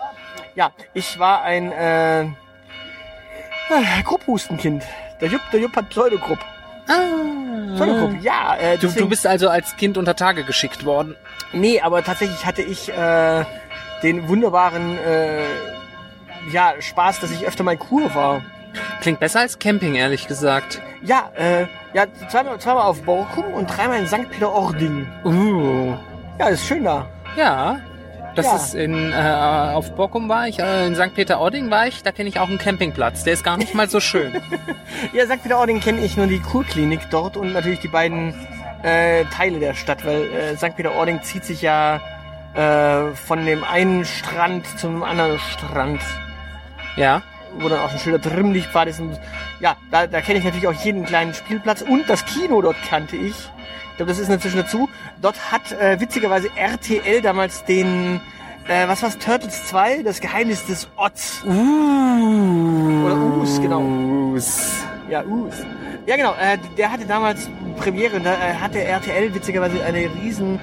[0.55, 2.27] Ja, ich war ein äh, äh,
[4.05, 4.85] Grupphustenkind.
[5.23, 6.41] Der Jupp, der Jupp hat Pseudogrupp.
[7.77, 8.57] Pseudogrupp, ja.
[8.61, 8.77] Äh.
[8.77, 11.17] Du, deswegen- du bist also als Kind unter Tage geschickt worden.
[11.53, 13.45] Nee, aber tatsächlich hatte ich äh,
[14.03, 15.45] den wunderbaren äh,
[16.53, 18.43] ja, Spaß, dass ich öfter mal in Kur war.
[19.01, 20.83] Klingt besser als Camping, ehrlich gesagt.
[21.03, 24.29] Ja, äh, ja, zweimal, zweimal auf Borkum und dreimal in St.
[24.31, 25.07] Peter-Ording.
[25.25, 25.95] Uh.
[26.39, 27.07] Ja, ist schön da.
[27.37, 27.81] Ja.
[28.35, 28.57] Das Ja.
[28.57, 31.15] ist in, äh, auf Borkum war ich, äh, in St.
[31.15, 33.25] Peter-Ording war ich, da kenne ich auch einen Campingplatz.
[33.25, 34.33] Der ist gar nicht mal so schön.
[35.13, 35.43] Ja, St.
[35.43, 38.35] Peter-Ording kenne ich nur die Kurklinik dort und natürlich die beiden
[38.83, 40.77] äh, Teile der Stadt, weil äh, St.
[40.77, 42.01] Peter-Ording zieht sich ja
[42.55, 46.01] äh, von dem einen Strand zum anderen Strand,
[46.97, 47.23] ja.
[47.59, 49.01] wo dann auch ein schöner Trimmlichtpfad ist.
[49.01, 49.19] Und,
[49.61, 53.17] ja, da, da kenne ich natürlich auch jeden kleinen Spielplatz und das Kino dort kannte
[53.17, 53.35] ich.
[54.03, 54.89] Glaube, das ist inzwischen dazu.
[55.21, 58.21] Dort hat äh, witzigerweise RTL damals den,
[58.67, 61.41] äh, was war's, Turtles 2, das Geheimnis des Otz.
[61.47, 63.05] Uh.
[63.05, 63.81] Oder Us, genau.
[64.33, 64.73] Us.
[65.09, 65.55] Ja, Us.
[66.07, 66.33] Ja, genau.
[66.33, 70.59] Äh, der hatte damals Premiere und da äh, hatte RTL witzigerweise eine riesen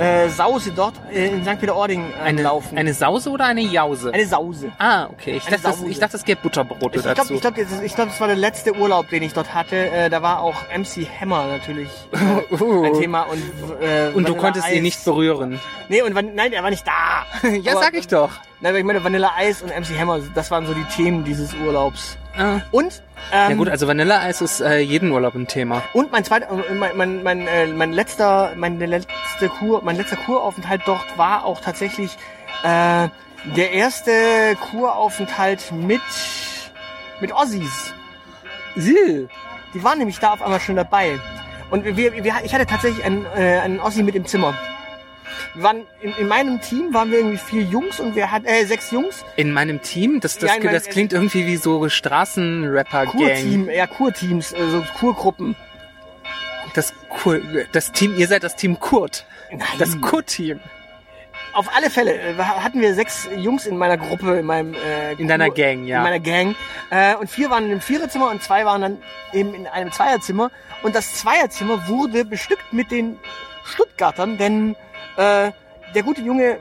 [0.00, 1.60] äh, Sause dort in St.
[1.60, 4.12] Peter-Ording äh, Eine, eine Sause oder eine Jause?
[4.12, 4.72] eine Sause.
[4.78, 5.36] ah, okay.
[5.36, 5.90] Ich eine dachte, das, Sause.
[5.90, 7.34] ich dachte, es gäbe Butterbrote Ich dazu.
[7.34, 9.76] ich glaube, das, ich glaub, das war der letzte Urlaub, den ich dort hatte.
[9.90, 12.84] Äh, da war auch MC Hammer natürlich äh, Uh.
[12.84, 13.42] ein Thema und
[13.82, 14.76] äh, Und du konntest Ice.
[14.76, 15.60] ihn nicht berühren.
[15.88, 17.48] Nee, und nein, er war nicht da.
[17.62, 18.30] ja, Aber- sag ich doch.
[18.62, 21.54] Nein, aber ich meine Vanilla Ice und MC Hammer, das waren so die Themen dieses
[21.54, 22.16] Urlaubs.
[22.36, 22.60] Ah.
[22.70, 25.82] Und ähm, Ja gut, also Vanilleeis ist äh, jeden Urlaub ein Thema.
[25.92, 30.16] Und mein zweiter, äh, mein, mein, mein, äh, mein letzter, meine letzte Kur, mein letzter
[30.16, 32.16] Kuraufenthalt dort war auch tatsächlich
[32.62, 33.08] äh,
[33.56, 34.12] der erste
[34.70, 36.00] Kuraufenthalt mit
[37.20, 37.92] mit Ossis.
[38.76, 39.28] Sil.
[39.74, 41.18] Die waren nämlich da auf einmal schon dabei.
[41.70, 44.54] Und wir, wir, ich hatte tatsächlich einen, äh, einen Ossi mit im Zimmer.
[45.54, 48.64] Wir waren in, in meinem Team waren wir irgendwie vier Jungs und wir hatten äh,
[48.64, 49.24] sechs Jungs.
[49.36, 53.12] In meinem Team, das, das, Ja, das klingt irgendwie wie so Straßenrapper-Gang.
[53.16, 55.56] Kurteam, ja Kurteams, äh, so Kurgruppen.
[56.74, 57.40] Das, Kur,
[57.72, 59.24] das Team, ihr seid das Team Kurt.
[59.50, 59.66] Nein.
[59.78, 60.60] Das Kurt-Team.
[61.52, 65.26] Auf alle Fälle äh, hatten wir sechs Jungs in meiner Gruppe, in meinem äh, In
[65.26, 65.96] deiner Kur- Gang, ja.
[65.98, 66.54] In meiner Gang.
[66.90, 68.98] Äh, und vier waren in einem Viererzimmer und zwei waren dann
[69.32, 70.52] eben in einem Zweierzimmer.
[70.82, 73.18] Und das Zweierzimmer wurde bestückt mit den
[73.64, 74.76] Stuttgartern, denn
[75.16, 75.50] äh,
[75.94, 76.58] der gute Junge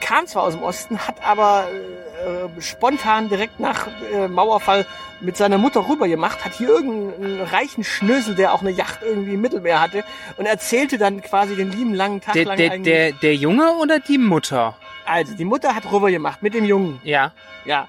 [0.00, 4.86] kam zwar aus dem Osten, hat aber äh, spontan direkt nach äh, Mauerfall
[5.20, 9.34] mit seiner Mutter rüber gemacht, hat hier irgendeinen reichen Schnösel, der auch eine Yacht irgendwie
[9.34, 10.02] im Mittelmeer hatte
[10.38, 12.94] und erzählte dann quasi den lieben langen Tag Der, lang der, eigentlich.
[12.94, 14.76] der, der Junge oder die Mutter?
[15.04, 17.32] Also, die Mutter hat rüber gemacht mit dem Jungen, Ja.
[17.66, 17.86] ja.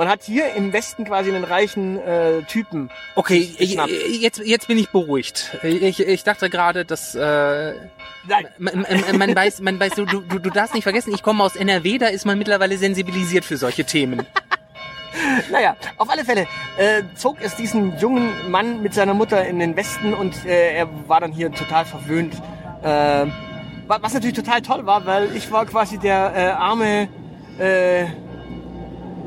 [0.00, 2.88] Und hat hier im Westen quasi einen reichen äh, Typen.
[3.16, 3.90] Okay, Geschnappt.
[3.90, 5.58] jetzt, jetzt bin ich beruhigt.
[5.62, 7.74] Ich, ich dachte gerade, dass äh,
[8.26, 11.44] Nein, man, man, man weiß, man weiß, du, du, du darfst nicht vergessen, ich komme
[11.44, 14.26] aus NRW, da ist man mittlerweile sensibilisiert für solche Themen.
[15.52, 16.46] naja, auf alle Fälle
[16.78, 20.88] äh, zog es diesen jungen Mann mit seiner Mutter in den Westen und äh, er
[21.08, 22.32] war dann hier total verwöhnt.
[22.82, 27.08] Äh, wa- was natürlich total toll war, weil ich war quasi der äh, arme,
[27.58, 28.06] äh,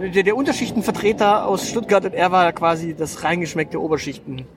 [0.09, 4.47] der, der Unterschichtenvertreter aus Stuttgart und er war quasi das reingeschmeckte Oberschichtenwesen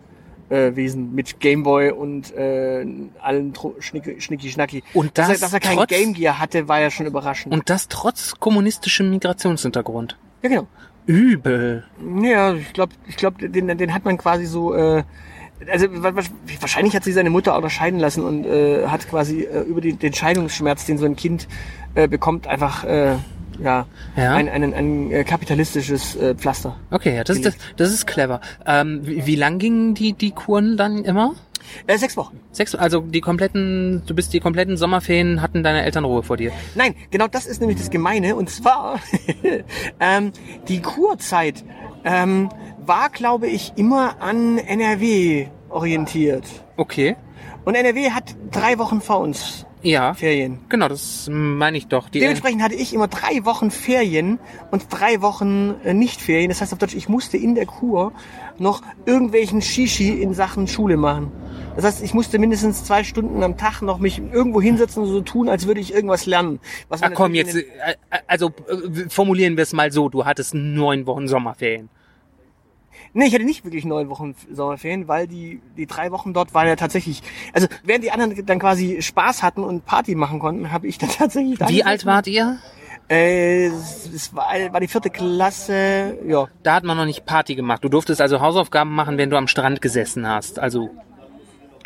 [0.49, 2.87] äh, Wesen mit Gameboy und äh,
[3.21, 4.83] allen Tro- Schnicki, Schnicki Schnacki.
[4.95, 7.53] Und dass, er, das dass er kein trotz- Game Gear hatte, war ja schon überraschend.
[7.53, 10.17] Und das trotz kommunistischem Migrationshintergrund.
[10.43, 10.67] ja, genau.
[11.09, 11.85] Übel.
[12.23, 14.75] Ja, ich glaube, ich glaub, den, den hat man quasi so.
[14.75, 15.05] Äh,
[15.71, 16.23] also wa- wa-
[16.61, 19.81] wahrscheinlich hat sich seine Mutter auch noch scheiden lassen und äh, hat quasi äh, über
[19.81, 21.47] die, den Scheidungsschmerz, den so ein Kind
[21.95, 23.15] äh, bekommt, einfach äh,
[23.63, 24.35] ja, Ja.
[24.35, 26.77] Ein, ein, ein äh, kapitalistisches äh, Pflaster.
[26.91, 28.41] Okay, ja, das, das, das ist clever.
[28.67, 31.35] Ähm, wie, wie lang gingen die, die Kuren dann immer?
[31.87, 32.41] Äh, sechs Wochen.
[32.53, 36.53] Sechs, also die kompletten, du bist die kompletten Sommerferien, hatten deine Eltern Ruhe vor dir.
[36.75, 38.37] Nein, genau das ist nämlich das Gemeine.
[38.37, 39.01] Und zwar,
[40.01, 40.33] ähm,
[40.69, 41.65] die Kurzeit
[42.05, 42.49] ähm,
[42.85, 46.45] war, glaube ich, immer an NRW orientiert.
[46.77, 47.17] Okay.
[47.65, 50.59] Und NRW hat drei Wochen vor uns Ja, Ferien.
[50.69, 52.09] genau, das meine ich doch.
[52.09, 54.41] Die, Dementsprechend hatte ich immer drei Wochen Ferien
[54.73, 56.49] und drei Wochen äh, Nicht-Ferien.
[56.49, 58.13] Das heißt auf Deutsch, ich musste in der Kur
[58.59, 61.31] noch irgendwelchen Shishi in Sachen Schule machen.
[61.77, 65.21] Das heißt, ich musste mindestens zwei Stunden am Tag noch mich irgendwo hinsetzen und so
[65.21, 66.59] tun, als würde ich irgendwas lernen.
[66.89, 67.95] Was Ach komm, jetzt, in äh,
[68.27, 71.91] also äh, formulieren wir es mal so, du hattest neun Wochen Sommerferien.
[73.17, 76.69] Nee, ich hatte nicht wirklich neun Wochen Sommerferien, weil die, die drei Wochen dort waren
[76.69, 77.23] ja tatsächlich,
[77.55, 81.09] also während die anderen dann quasi Spaß hatten und Party machen konnten, habe ich dann
[81.19, 82.59] tatsächlich da Wie alt wart ihr?
[83.09, 86.47] Äh, es war, war die vierte Klasse, ja.
[86.63, 87.83] Da hat man noch nicht Party gemacht.
[87.83, 90.59] Du durftest also Hausaufgaben machen, wenn du am Strand gesessen hast.
[90.59, 90.91] Also,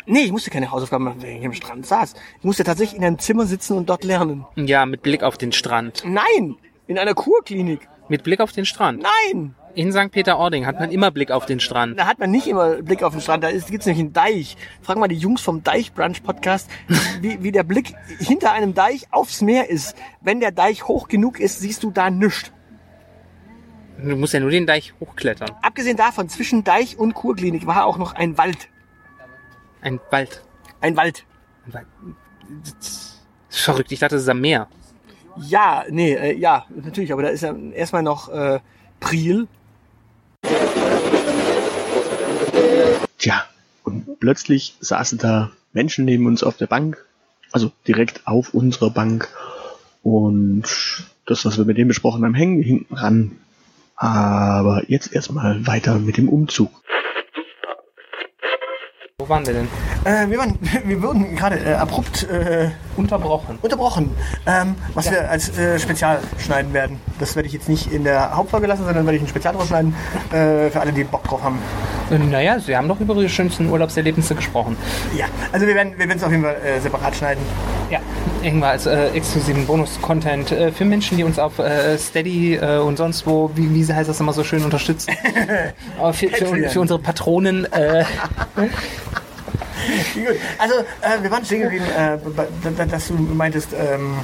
[0.05, 2.15] Nee, ich musste keine Hausaufgaben machen, wenn ich am Strand saß.
[2.39, 4.45] Ich musste tatsächlich in einem Zimmer sitzen und dort lernen.
[4.57, 6.03] ja, mit Blick auf den Strand.
[6.05, 6.57] Nein!
[6.87, 7.87] In einer Kurklinik.
[8.11, 9.01] Mit Blick auf den Strand.
[9.31, 9.55] Nein!
[9.73, 10.11] In St.
[10.11, 11.97] Peter-Ording hat man immer Blick auf den Strand.
[11.97, 14.57] Da hat man nicht immer Blick auf den Strand, da ist- gibt's nämlich einen Deich.
[14.81, 16.69] Frag mal die Jungs vom Deich-Brunch-Podcast,
[17.21, 19.95] wie, wie der Blick hinter einem Deich aufs Meer ist.
[20.19, 22.51] Wenn der Deich hoch genug ist, siehst du da nichts.
[23.97, 25.51] Du musst ja nur den Deich hochklettern.
[25.61, 28.67] Abgesehen davon, zwischen Deich und Kurklinik war auch noch ein Wald.
[29.81, 30.43] Ein Wald.
[30.81, 31.25] Ein Wald.
[31.65, 31.87] Ein Wald.
[32.65, 34.67] Das ist verrückt, ich dachte, das ist am Meer.
[35.37, 38.59] Ja, nee, äh, ja, natürlich, aber da ist ja erstmal noch äh,
[38.99, 39.47] Priel.
[43.17, 43.43] Tja,
[43.83, 47.05] und plötzlich saßen da Menschen neben uns auf der Bank,
[47.51, 49.29] also direkt auf unserer Bank.
[50.03, 50.63] Und
[51.25, 53.37] das, was wir mit denen besprochen haben, hängen hinten ran.
[53.95, 56.71] Aber jetzt erstmal weiter mit dem Umzug.
[59.31, 59.67] Waren wir denn?
[60.03, 63.57] Äh, wir, waren, wir wurden gerade äh, abrupt äh, Unterbrochen.
[63.61, 64.11] unterbrochen,
[64.45, 66.99] ähm, was wir als äh, Spezial schneiden werden.
[67.17, 69.69] Das werde ich jetzt nicht in der Hauptfolge lassen, sondern werde ich ein Spezial draus
[69.69, 69.95] schneiden,
[70.33, 71.59] äh, für alle, die Bock drauf haben.
[72.11, 74.75] Äh, Naja, Sie haben doch über Ihre schönsten Urlaubserlebnisse gesprochen.
[75.15, 77.41] Ja, also wir werden wir werden es auf jeden Fall äh, separat schneiden.
[77.89, 77.99] Ja,
[78.43, 81.53] irgendwann als exklusiven Bonus-Content für Menschen, die uns auf
[81.97, 85.13] Steady und sonst wo, wie, wie heißt das immer so schön, unterstützen.
[85.99, 87.67] Aber für, für, für unsere Patronen,
[90.13, 90.35] Gut.
[90.57, 94.17] Also äh, wir waren stehen geblieben, äh, dass du meintest, ähm,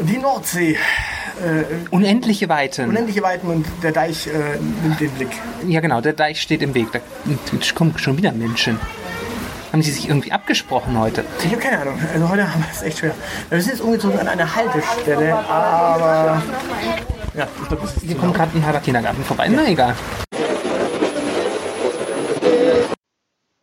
[0.00, 2.88] die Nordsee, äh, unendliche Weiten.
[2.88, 4.30] unendliche Weiten und der Deich äh,
[4.82, 5.30] nimmt den Blick.
[5.66, 6.88] Ja, genau, der Deich steht im Weg.
[6.92, 7.00] Da
[7.74, 8.78] kommen schon wieder Menschen.
[9.72, 11.24] Haben Sie sich irgendwie abgesprochen heute?
[11.44, 11.98] Ich habe keine Ahnung.
[12.12, 13.14] Also heute haben wir es echt schwer.
[13.50, 16.42] Wir sind jetzt umgezogen an eine Haltestelle, aber
[17.36, 19.48] ja, ich glaube, das ist Hier kommt gerade ein halber Kindergarten vorbei.
[19.48, 19.94] Na egal.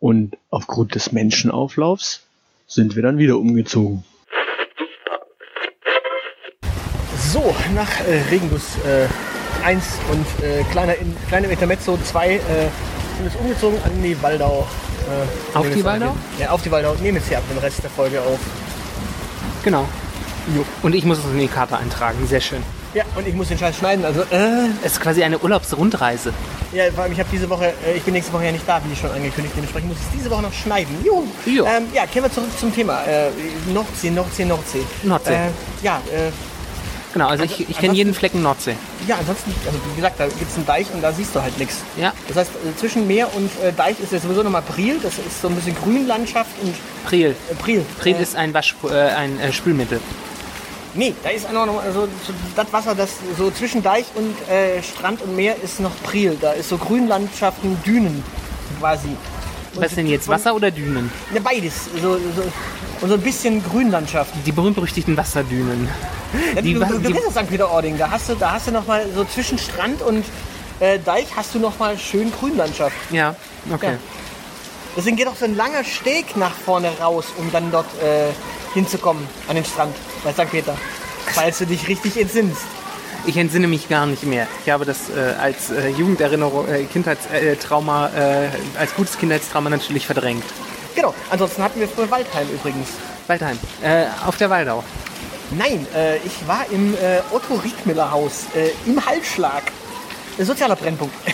[0.00, 2.22] Und aufgrund des Menschenauflaufs
[2.66, 4.04] sind wir dann wieder umgezogen.
[7.32, 9.06] So, nach äh, Regenguss äh,
[9.64, 12.42] 1 und äh, kleiner in, kleine Intermezzo 2 äh, sind
[13.18, 14.66] wir jetzt umgezogen an die Waldau.
[15.52, 16.16] Äh, Auf die Waldau?
[16.36, 16.94] Den, ja, auf die Waldau.
[16.94, 18.38] Nehmen jetzt hier ab den Rest der Folge auf.
[19.64, 19.88] Genau.
[20.54, 20.64] Jo.
[20.82, 22.26] Und ich muss es in die Karte eintragen.
[22.26, 22.62] Sehr schön.
[22.94, 24.04] Ja, und ich muss den Scheiß schneiden.
[24.04, 26.32] Also, äh, Es ist quasi eine Urlaubsrundreise.
[26.72, 28.80] ja, vor allem, ich habe diese Woche, äh, ich bin nächste Woche ja nicht da,
[28.88, 29.54] wie schon angekündigt.
[29.56, 30.94] Dementsprechend muss ich diese Woche noch schneiden.
[31.04, 31.24] Jo.
[31.44, 31.66] Jo.
[31.66, 33.02] Ähm, ja, kehren wir zurück zum Thema.
[33.04, 33.28] Äh,
[33.72, 34.82] Nordsee, Nordsee, Nordsee.
[35.02, 35.34] Nordsee.
[35.34, 35.38] Äh,
[35.82, 36.30] ja, äh,
[37.14, 38.74] Genau, also ich, ich kenne jeden Flecken Nordsee.
[39.08, 41.78] ja, ansonsten, also wie gesagt, da gibt's einen Deich und da siehst du halt nichts.
[41.96, 44.98] Ja, Das heißt, äh, zwischen Meer und äh, Deich ist ja sowieso nochmal Priel.
[45.02, 46.74] Das ist so ein bisschen Grünlandschaft und
[47.06, 47.34] Priel.
[47.50, 47.84] äh, Priel.
[47.98, 50.00] Priel äh, ist ein, Wasch, äh, ein Spülmittel.
[50.94, 55.22] Nee, da ist noch so, so das Wasser, das so zwischen Deich und äh, Strand
[55.22, 56.36] und Meer ist noch Priel.
[56.40, 58.24] Da ist so Grünlandschaften, Dünen
[58.78, 59.08] quasi.
[59.74, 61.10] Und Was denn jetzt, Wasser oder Dünen?
[61.34, 61.86] Ja, beides.
[62.00, 62.42] So, so,
[63.00, 64.32] und so ein bisschen Grünlandschaft.
[64.44, 65.88] Die berühmt-berüchtigten Wasserdünen.
[66.54, 67.48] Ja, Die du, du, du kennst das St.
[67.50, 67.96] Peter-Ording.
[67.98, 70.24] Da hast du, da hast du noch mal so zwischen Strand und
[70.80, 72.96] äh, Deich hast du noch mal schön Grünlandschaft.
[73.10, 73.36] Ja,
[73.72, 73.92] okay.
[73.92, 73.98] Ja.
[74.96, 78.30] Deswegen geht auch so ein langer Steg nach vorne raus, um dann dort äh,
[78.78, 80.50] hinzukommen an den Strand bei St.
[80.50, 80.76] Peter.
[81.32, 82.62] Falls du dich richtig entsinnst.
[83.26, 84.46] Ich entsinne mich gar nicht mehr.
[84.64, 90.06] Ich habe das äh, als äh, Jugenderinnerung, äh, Kindheitstrauma, äh, äh, als gutes Kindheitstrauma natürlich
[90.06, 90.44] verdrängt.
[90.94, 91.12] Genau.
[91.28, 92.88] Ansonsten hatten wir früher Waldheim übrigens.
[93.26, 94.82] Waldheim, äh, auf der Waldau.
[95.50, 95.86] Nein,
[96.26, 96.94] ich war im
[97.32, 98.44] Otto Riedmüller Haus
[98.84, 99.62] im Halsschlag.
[100.38, 101.14] Ein sozialer Brennpunkt.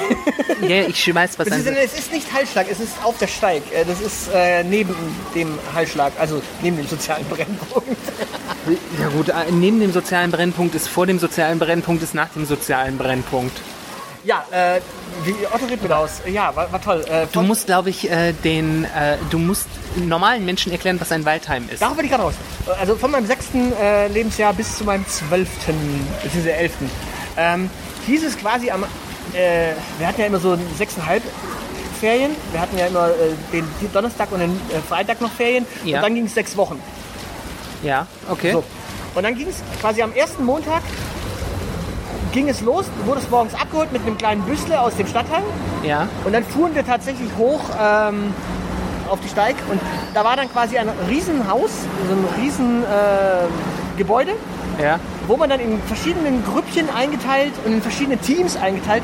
[0.61, 1.67] Ja, ich weiß, was ein...
[1.67, 3.63] es ist nicht Halsschlag, es ist auf der Steig.
[3.73, 4.95] Äh, Das ist äh, neben
[5.35, 7.89] dem Halsschlag, also neben dem sozialen Brennpunkt.
[8.99, 12.47] Ja gut, äh, neben dem sozialen Brennpunkt ist vor dem sozialen Brennpunkt ist nach dem
[12.47, 13.61] sozialen Brennpunkt.
[14.25, 14.81] Ja, äh,
[15.25, 16.23] wie Otto Haus.
[16.27, 17.05] Ja, war, war toll.
[17.11, 21.27] Äh, Du musst, glaube ich, äh, den, äh, du musst normalen Menschen erklären, was ein
[21.27, 21.83] Waldheim ist.
[21.83, 22.35] Darauf bin ich gerade raus.
[22.81, 25.75] Also von meinem sechsten äh, Lebensjahr bis zu meinem zwölften,
[26.23, 26.91] beziehungsweise elften,
[27.37, 27.69] ähm,
[28.07, 28.85] hieß es quasi am,
[29.33, 31.23] äh, wir hatten ja immer so sechseinhalb
[32.01, 32.33] Ferien.
[32.53, 33.13] Wir hatten ja immer äh,
[33.53, 35.67] den Donnerstag und den äh, Freitag noch Ferien.
[35.85, 35.99] Ja.
[35.99, 36.81] Und dann ging es sechs Wochen.
[37.83, 38.53] Ja, okay.
[38.53, 38.65] So.
[39.15, 40.83] Und dann ging es quasi am ersten Montag
[42.33, 45.45] ging es los, du wurdest morgens abgeholt mit einem kleinen Büssle aus dem Stadtteil
[45.85, 46.09] Ja.
[46.25, 48.35] und dann fuhren wir tatsächlich hoch ähm,
[49.09, 49.81] auf die Steig und
[50.15, 51.71] da war dann quasi ein Riesenhaus,
[52.09, 52.87] so ein riesen äh,
[53.97, 54.33] Gebäude,
[54.83, 54.99] Ja.
[55.27, 59.03] wo man dann in verschiedenen Grüppchen eingeteilt und in verschiedene Teams eingeteilt.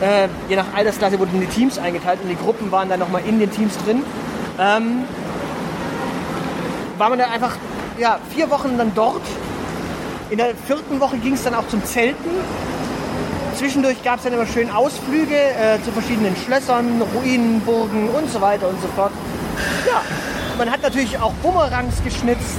[0.00, 3.38] Äh, je nach Altersklasse wurden die Teams eingeteilt und die Gruppen waren dann nochmal in
[3.38, 4.02] den Teams drin.
[4.58, 5.04] Ähm,
[6.98, 7.56] war man dann einfach
[7.98, 9.22] ja, vier Wochen dann dort.
[10.30, 12.30] In der vierten Woche ging es dann auch zum Zelten.
[13.56, 18.40] Zwischendurch gab es dann immer schön Ausflüge äh, zu verschiedenen Schlössern, Ruinen, Burgen und so
[18.40, 19.12] weiter und so fort.
[19.86, 20.00] Ja,
[20.58, 22.58] man hat natürlich auch Bumerangs geschnitzt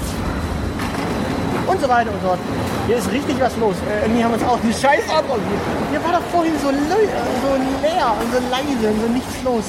[1.67, 2.39] und so weiter und so fort.
[2.87, 3.75] Hier ist richtig was los.
[3.89, 5.61] Äh, irgendwie haben wir uns auch die Scheiße abonniert.
[5.91, 6.73] Hier war doch vorhin so, so
[7.81, 9.63] leer und so leise und so nichts los.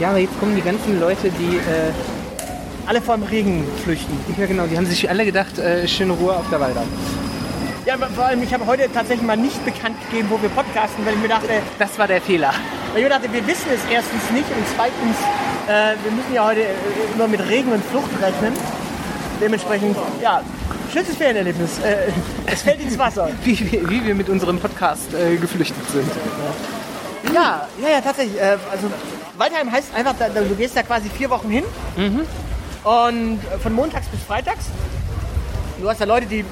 [0.00, 1.92] Ja, aber jetzt kommen die ganzen Leute, die, äh,
[2.86, 4.16] Alle vor dem Regen flüchten.
[4.38, 6.82] ja genau, die haben sich alle gedacht, äh, schöne Ruhe auf der Waldau.
[7.84, 11.04] Ja, aber vor allem, ich habe heute tatsächlich mal nicht bekannt gegeben, wo wir podcasten,
[11.06, 12.50] weil ich mir dachte, Das war der Fehler.
[12.92, 15.16] weil ich mir dachte wir wissen es erstens nicht und zweitens,
[15.68, 18.52] äh, wir müssen ja heute äh, immer mit Regen und Flucht rechnen.
[19.40, 20.42] Dementsprechend, ja,
[20.92, 21.78] schönes Ferienerlebnis.
[21.78, 22.10] Äh,
[22.46, 23.28] es fällt ins Wasser.
[23.44, 26.10] Wie, wie, wie wir mit unserem Podcast äh, geflüchtet sind.
[27.34, 28.40] Ja, ja, ja, tatsächlich.
[28.40, 28.90] Äh, also
[29.36, 31.64] Waldheim heißt einfach, da, du gehst da quasi vier Wochen hin
[32.84, 34.66] und äh, von montags bis freitags.
[35.78, 36.42] Du hast da Leute, die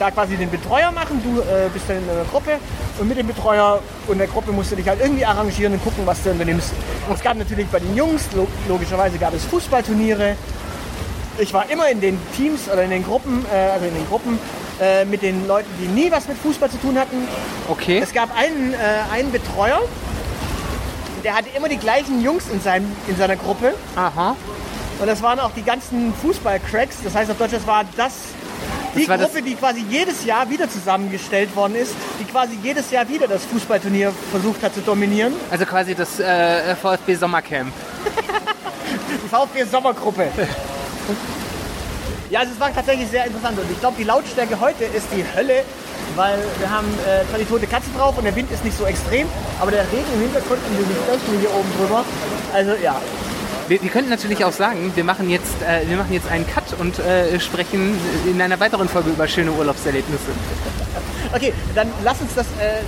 [0.00, 2.58] da quasi den Betreuer machen, du äh, bist dann in einer Gruppe
[2.98, 6.04] und mit dem Betreuer und der Gruppe musst du dich halt irgendwie arrangieren und gucken,
[6.04, 6.72] was du unternimmst.
[7.14, 10.34] Es gab natürlich bei den Jungs, lo logischerweise gab es Fußballturniere.
[11.38, 14.38] Ich war immer in den Teams oder in den Gruppen, äh, also in den Gruppen
[14.80, 17.28] äh, mit den Leuten, die nie was mit Fußball zu tun hatten.
[17.68, 17.98] Okay.
[18.02, 18.76] Es gab einen, äh,
[19.12, 19.80] einen Betreuer,
[21.24, 23.74] der hatte immer die gleichen Jungs in, seinem, in seiner Gruppe.
[23.96, 24.34] Aha.
[24.98, 26.98] Und das waren auch die ganzen Fußball-Cracks.
[27.04, 28.12] Das heißt auf Deutsch, das war das,
[28.94, 32.90] die war das- Gruppe, die quasi jedes Jahr wieder zusammengestellt worden ist, die quasi jedes
[32.90, 35.34] Jahr wieder das Fußballturnier versucht hat zu dominieren.
[35.50, 37.72] Also quasi das äh, VfB Sommercamp.
[39.24, 40.28] Die VfB Sommergruppe.
[42.30, 43.58] Ja, also es war tatsächlich sehr interessant.
[43.58, 45.62] Und ich glaube, die Lautstärke heute ist die Hölle,
[46.16, 48.84] weil wir haben äh, zwar die tote Katze drauf und der Wind ist nicht so
[48.84, 49.28] extrem,
[49.60, 52.04] aber der Regen im Hintergrund und diese Flächen hier oben drüber.
[52.52, 53.00] Also ja,
[53.68, 56.78] Wir, wir könnten natürlich auch sagen, wir machen jetzt, äh, wir machen jetzt einen Cut
[56.78, 60.30] und äh, sprechen in einer weiteren Folge über schöne Urlaubserlebnisse.
[61.34, 62.82] Okay, dann lass uns das, äh,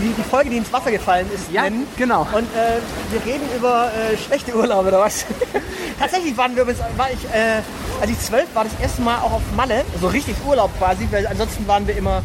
[0.00, 1.86] die, die Folge, die ins Wasser gefallen ist, Ja, nennen.
[1.96, 2.22] genau.
[2.32, 2.78] Und äh,
[3.10, 5.24] wir reden über äh, schlechte Urlaube oder was?
[5.98, 7.60] Tatsächlich waren wir, war ich, äh,
[8.00, 11.26] als ich zwölf war, das erste Mal auch auf Malle, so richtig Urlaub quasi, weil
[11.26, 12.22] ansonsten waren wir immer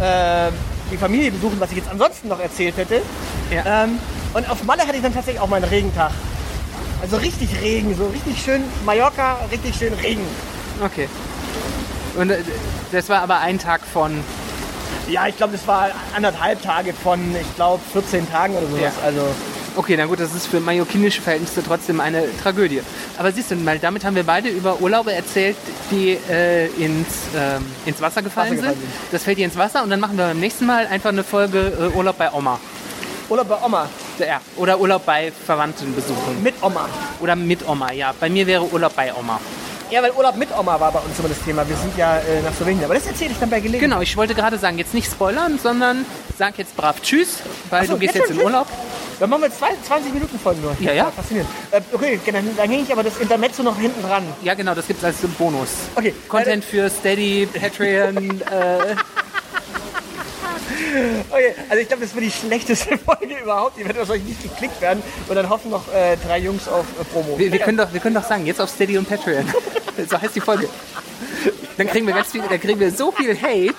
[0.00, 0.50] äh,
[0.90, 3.02] die Familie besuchen, was ich jetzt ansonsten noch erzählt hätte.
[3.50, 3.84] Ja.
[3.84, 3.98] Ähm,
[4.34, 6.10] und auf Malle hatte ich dann tatsächlich auch meinen Regentag.
[7.00, 10.26] Also richtig Regen, so richtig schön Mallorca, richtig schön Regen.
[10.84, 11.08] Okay.
[12.16, 12.38] Und äh,
[12.92, 14.22] das war aber ein Tag von.
[15.08, 18.80] Ja, ich glaube, das war anderthalb Tage von, ich glaube, 14 Tagen oder sowas.
[18.82, 18.92] Ja.
[19.04, 19.22] Also
[19.78, 22.82] Okay, na gut, das ist für mallorquinische Verhältnisse trotzdem eine Tragödie.
[23.16, 25.56] Aber siehst du mal, damit haben wir beide über Urlaube erzählt,
[25.92, 28.90] die äh, ins, ähm, ins Wasser gefallen, Wasser gefallen sind.
[28.90, 29.12] sind.
[29.12, 31.90] Das fällt dir ins Wasser und dann machen wir beim nächsten Mal einfach eine Folge
[31.94, 32.58] äh, Urlaub bei Oma.
[33.28, 33.88] Urlaub bei Oma.
[34.18, 36.42] Ja, oder Urlaub bei Verwandten besuchen.
[36.42, 36.88] Mit Oma.
[37.20, 38.12] Oder mit Oma, ja.
[38.18, 39.38] Bei mir wäre Urlaub bei Oma.
[39.90, 41.66] Ja, weil Urlaub mit Oma war bei uns immer das Thema.
[41.66, 42.84] Wir sind ja äh, nach Slowenien.
[42.84, 43.88] Aber das erzähle ich dann bei Gelegenheit.
[43.88, 46.04] Genau, ich wollte gerade sagen, jetzt nicht spoilern, sondern
[46.36, 47.38] sag jetzt brav Tschüss,
[47.70, 48.66] weil so, du gehst jetzt jetzt in Urlaub.
[49.18, 50.76] Dann machen wir zwei, 20 Minuten Folgen nur.
[50.80, 51.10] Ja, ja.
[51.10, 51.50] Faszinierend.
[51.70, 54.24] Äh, okay, dann, dann hänge ich aber das Intermezzo noch hinten dran.
[54.42, 55.70] Ja, genau, das gibt's als Bonus.
[55.96, 56.14] Okay.
[56.28, 58.94] Content für Steady, Patreon, Äh,
[61.30, 63.78] okay, also ich glaube, das wird die schlechteste Folge überhaupt.
[63.78, 65.02] Die wird wahrscheinlich nicht geklickt werden.
[65.28, 67.38] Und dann hoffen noch äh, drei Jungs auf äh, Promo.
[67.38, 69.46] wir, wir, können doch, wir können doch sagen, jetzt auf Steady und Patreon.
[70.10, 70.68] so heißt die Folge.
[71.76, 73.74] Dann kriegen wir ganz viel, dann kriegen wir so viel Hate,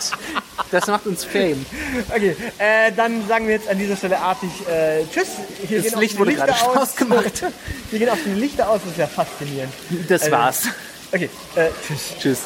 [0.71, 1.65] das macht uns Fame.
[2.09, 5.27] Okay, äh, dann sagen wir jetzt an dieser Stelle artig äh, Tschüss.
[5.67, 6.77] Hier Das Licht die wurde Lichter gerade aus.
[6.77, 7.43] ausgemacht.
[7.89, 9.73] Hier gehen auch die Lichter aus, das ist ja faszinierend.
[10.07, 10.63] Das Also- war's.
[11.11, 12.13] Okay, äh, tschüss.
[12.19, 12.39] Tschüss.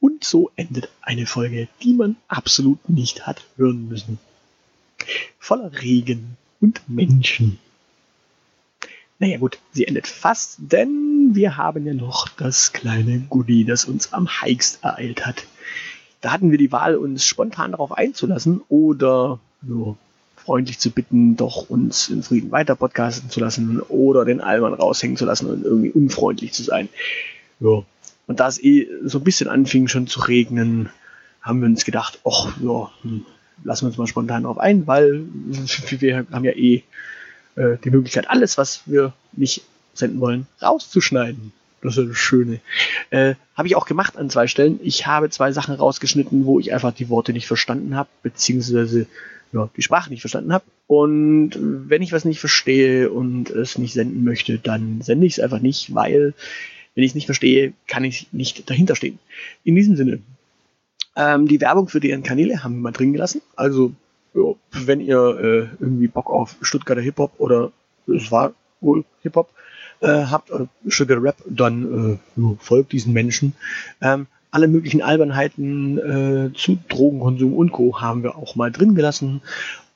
[0.00, 4.18] Und so endet eine Folge, die man absolut nicht hat hören müssen.
[5.38, 7.58] Voller Regen und Menschen.
[9.18, 14.12] Naja gut, sie endet fast, denn wir haben ja noch das kleine Goodie, das uns
[14.12, 15.46] am Hikes ereilt hat.
[16.20, 19.96] Da hatten wir die Wahl, uns spontan darauf einzulassen oder nur
[20.36, 25.16] freundlich zu bitten, doch uns in Frieden weiter podcasten zu lassen oder den Allmann raushängen
[25.16, 26.88] zu lassen und irgendwie unfreundlich zu sein.
[27.60, 27.82] Ja.
[28.26, 30.88] Und da es eh so ein bisschen anfing schon zu regnen,
[31.42, 33.26] haben wir uns gedacht, ach ja, hm,
[33.64, 35.24] lassen wir uns mal spontan drauf ein, weil
[35.98, 36.82] wir haben ja eh
[37.56, 39.62] äh, die Möglichkeit, alles, was wir nicht
[39.92, 41.52] senden wollen, rauszuschneiden.
[41.82, 42.60] Das ist das Schöne.
[43.10, 44.80] Äh, habe ich auch gemacht an zwei Stellen.
[44.82, 49.06] Ich habe zwei Sachen rausgeschnitten, wo ich einfach die Worte nicht verstanden habe, beziehungsweise
[49.52, 50.64] ja, die Sprache nicht verstanden habe.
[50.86, 55.40] Und wenn ich was nicht verstehe und es nicht senden möchte, dann sende ich es
[55.40, 56.32] einfach nicht, weil
[56.94, 59.18] wenn ich es nicht verstehe, kann ich nicht dahinter stehen.
[59.64, 60.20] In diesem Sinne,
[61.16, 63.42] ähm, die Werbung für deren Kanäle haben wir mal drin gelassen.
[63.56, 63.92] Also,
[64.34, 67.72] ja, wenn ihr äh, irgendwie Bock auf Stuttgarter Hip-Hop oder
[68.06, 69.50] es war wohl Hip-Hop
[70.00, 73.54] äh, habt oder Stuttgarter Rap, dann äh, folgt diesen Menschen.
[74.00, 78.00] Ähm, alle möglichen Albernheiten äh, zu Drogenkonsum und Co.
[78.00, 79.42] haben wir auch mal drin gelassen.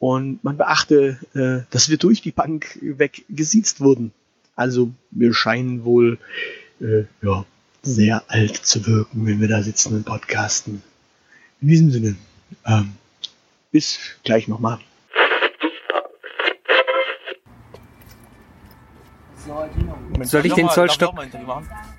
[0.01, 4.12] Und man beachte, äh, dass wir durch die Bank weg gesiezt wurden.
[4.57, 6.18] Also wir scheinen wohl
[6.81, 7.45] äh, ja,
[7.83, 10.83] sehr alt zu wirken, wenn wir da sitzen und podcasten.
[11.61, 12.16] In diesem Sinne,
[12.66, 12.95] ähm,
[13.72, 14.79] bis gleich nochmal.
[20.22, 21.31] Soll ich den Zoll stoppen?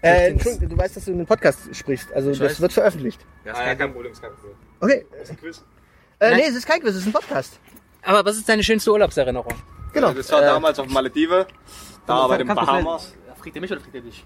[0.01, 2.11] Äh, Entschuldigung, du weißt, dass du in einem Podcast sprichst.
[2.13, 2.61] Also das weiß.
[2.61, 3.19] wird veröffentlicht.
[3.45, 4.55] Ja, ist kein Problem, ist kein Problem.
[4.79, 5.05] Okay.
[5.11, 5.63] Das ist ein Quiz.
[6.19, 6.37] Äh, Nein.
[6.39, 7.59] nee, es ist kein Quiz, es ist ein Podcast.
[8.03, 9.53] Aber was ist deine schönste Urlaubserinnerung?
[9.93, 10.11] Genau.
[10.13, 11.47] Das war Äh, damals auf Maledive,
[12.05, 13.09] da bei den Bahamas.
[13.09, 14.25] schnell- Fragt ihr mich oder ihr dich?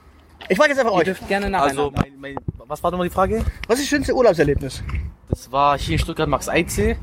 [0.50, 1.04] Ich frage jetzt einfach Ihr euch.
[1.06, 2.12] dürft gerne Also, nacheinander.
[2.20, 3.44] mein, mein, was war nochmal die Frage?
[3.68, 4.84] Was ist das schönste Urlaubserlebnis?
[5.30, 6.96] Das war hier in Stuttgart Max 1C.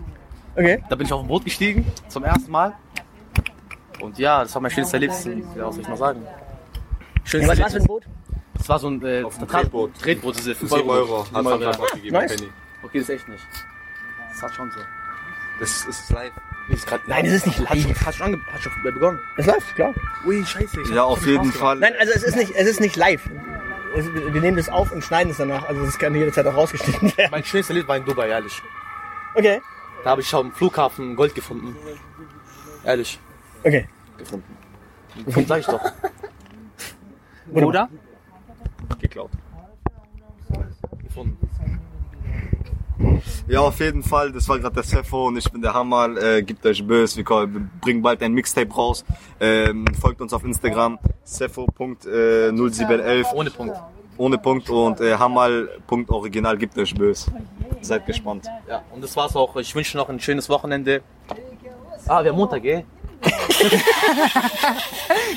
[0.55, 0.83] Okay.
[0.89, 2.75] Da bin ich auf ein Boot gestiegen, zum ersten Mal.
[4.01, 5.25] Und ja, das war mein schönstes Erlebnis.
[5.57, 6.23] Ja, was soll ich mal sagen?
[7.25, 7.87] Schönstes Was war's für ein.
[7.87, 8.07] Boot?
[8.55, 9.99] Das war so ein, äh, Auf dem Tra- Tretboot.
[10.01, 11.01] Tretboot, diese 5 7 Euro.
[11.01, 11.71] Euro hat Euro, ja.
[11.73, 12.37] gerade gegeben, nice.
[12.37, 12.49] Penny.
[12.83, 13.45] Okay, das ist echt nicht.
[14.33, 14.81] Das hat schon so.
[15.61, 16.33] Das ist live.
[16.71, 18.07] Ist grad, Nein, das ist nicht Hat schon, live.
[18.07, 19.19] hat schon, ange, hat schon begonnen.
[19.37, 19.93] Es läuft, klar.
[20.25, 20.81] Ui, scheiße.
[20.83, 21.77] ich Ja, auf jeden Fall.
[21.77, 23.29] Nein, also es ist nicht, es ist nicht live.
[23.97, 25.69] Es, wir nehmen das auf und schneiden es danach.
[25.69, 27.31] Also das kann jederzeit auch rausgeschnitten werden.
[27.33, 28.63] Mein schönstes Erlebnis war in Dubai, ehrlich.
[29.35, 29.61] Okay.
[30.05, 31.77] Da habe ich am Flughafen Gold gefunden.
[32.85, 33.19] Ehrlich.
[33.65, 33.89] Okay.
[34.17, 34.57] Gefunden.
[35.25, 35.81] Gefunden, sag ich doch.
[37.53, 37.89] Oder?
[39.01, 39.31] Geklaut.
[41.03, 41.50] Gefunden.
[43.49, 44.33] Ja, auf jeden Fall.
[44.33, 46.17] Das war gerade der Sefo und ich bin der Hammer.
[46.17, 47.19] Äh, gebt euch böse.
[47.19, 47.25] Wir
[47.81, 49.05] bringen bald ein Mixtape raus.
[49.41, 50.99] Ähm, folgt uns auf Instagram.
[51.25, 53.77] Sefo.0711 Ohne Punkt.
[54.17, 56.57] ohne Punkt und äh, Hamal.original.
[56.59, 57.33] Gebt euch böse.
[57.81, 58.47] Seid gespannt.
[58.69, 59.57] Ja, und das war's auch.
[59.57, 61.03] Ich wünsche noch ein schönes Wochenende.
[62.07, 62.85] Ah, wir haben Montag, gell?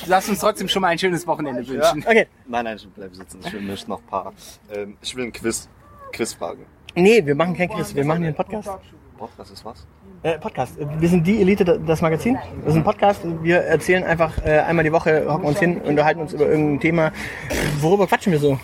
[0.08, 2.04] Lass uns trotzdem schon mal ein schönes Wochenende wünschen.
[2.06, 2.28] Okay.
[2.48, 3.40] Nein, nein, ich bleib sitzen.
[3.46, 4.34] Ich will noch ein paar.
[4.72, 5.68] Ähm, ich will ein Quiz.
[6.12, 6.66] Quiz fragen.
[6.96, 7.96] Nee, wir machen kein Quiz.
[7.96, 8.70] Wir machen hier einen Podcast.
[9.18, 9.88] Podcast ist was?
[10.22, 10.78] Äh, Podcast.
[11.00, 12.38] Wir sind die Elite, das Magazin.
[12.62, 13.22] Das ist ein Podcast.
[13.42, 17.12] Wir erzählen einfach äh, einmal die Woche, hocken uns hin, unterhalten uns über irgendein Thema.
[17.80, 18.60] Worüber quatschen wir so?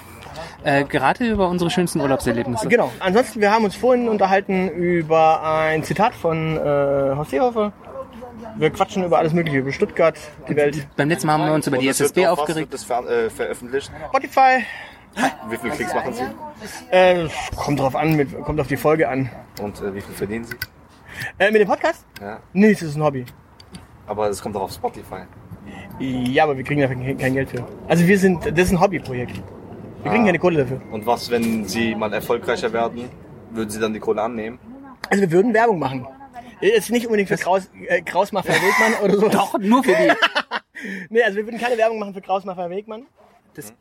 [0.64, 2.68] Äh, gerade über unsere schönsten Urlaubserlebnisse.
[2.68, 2.92] Genau.
[3.00, 6.60] Ansonsten, wir haben uns vorhin unterhalten über ein Zitat von äh,
[7.16, 7.72] Horst Seehofer.
[8.58, 10.16] Wir quatschen über alles Mögliche, über Stuttgart,
[10.50, 12.72] die Welt, Beim letzten Mal haben wir uns über die SSB aufgeregt.
[12.72, 13.92] wird das ver äh, veröffentlicht?
[14.10, 14.64] Spotify.
[15.50, 16.24] Wie viel Klicks machen Sie?
[16.92, 19.30] Äh, kommt drauf an, mit, kommt auf die Folge an.
[19.62, 20.56] Und äh, wie viel verdienen Sie?
[21.38, 22.06] Äh, mit dem Podcast?
[22.22, 22.40] Ja.
[22.54, 23.26] Nee, das ist ein Hobby.
[24.08, 25.22] Aber es kommt auch auf Spotify.
[26.00, 27.66] Ja, aber wir kriegen dafür kein Geld für.
[27.88, 29.36] Also wir sind, das ist ein Hobbyprojekt.
[30.04, 30.28] Wir kriegen Ah.
[30.28, 30.82] keine Kohle dafür.
[30.92, 33.10] Und was, wenn Sie mal erfolgreicher werden?
[33.52, 34.58] Würden Sie dann die Kohle annehmen?
[35.10, 36.08] Also wir würden Werbung machen.
[36.62, 39.28] Jetzt nicht unbedingt für Kraus, äh, Krausmacher Wegmann oder so.
[39.30, 40.12] Doch, nur für die.
[41.10, 43.06] Nee, also wir würden keine Werbung machen für Krausmacher Wegmann.
[43.54, 43.74] Das-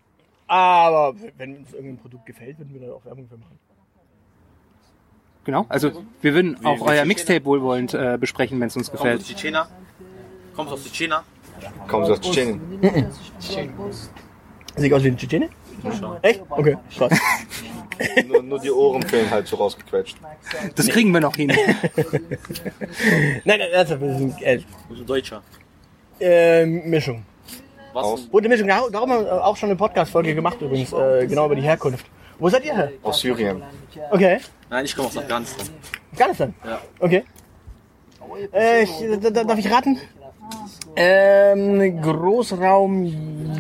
[0.49, 3.59] Aber wenn uns irgendein Produkt gefällt, würden wir da auch Werbung für machen.
[5.45, 5.67] Genau.
[5.69, 9.09] Also wir würden auch wie- euer Mixtape wohlwollend äh, besprechen, wenn es uns Kommst du
[9.09, 9.27] aus gefällt.
[9.27, 9.69] Tschetschener?
[10.55, 11.25] Kommst du aus Tschetschener?
[11.87, 12.61] Kommen Sie aus Tschetschenien?
[14.77, 15.49] Ich aus wie ein Tschetschene?
[16.23, 16.43] Echt?
[16.51, 17.13] Okay, krass.
[18.27, 20.17] nur, nur die Ohren fehlen halt so rausgequetscht.
[20.75, 21.49] Das kriegen wir noch hin.
[23.45, 24.57] Nein, nein, ernsthaft, wir sind äh,
[24.89, 25.43] Bist du Deutscher?
[26.21, 27.25] äh, Mischung.
[28.05, 28.69] Aus, Bunte Mischung.
[28.69, 32.07] Dar- Darum haben wir auch schon eine Podcast-Folge gemacht übrigens, äh, genau über die Herkunft.
[32.39, 32.91] Wo seid ihr her?
[33.03, 33.63] aus Syrien.
[34.11, 34.39] Okay.
[34.71, 35.67] Nein, ich komme aus Afghanistan.
[36.13, 36.55] Afghanistan?
[36.65, 36.79] Ja.
[37.01, 37.25] Okay.
[38.53, 38.91] Äh, ich,
[39.23, 39.99] da- da- darf ich raten?
[40.97, 43.05] Ähm, Großraum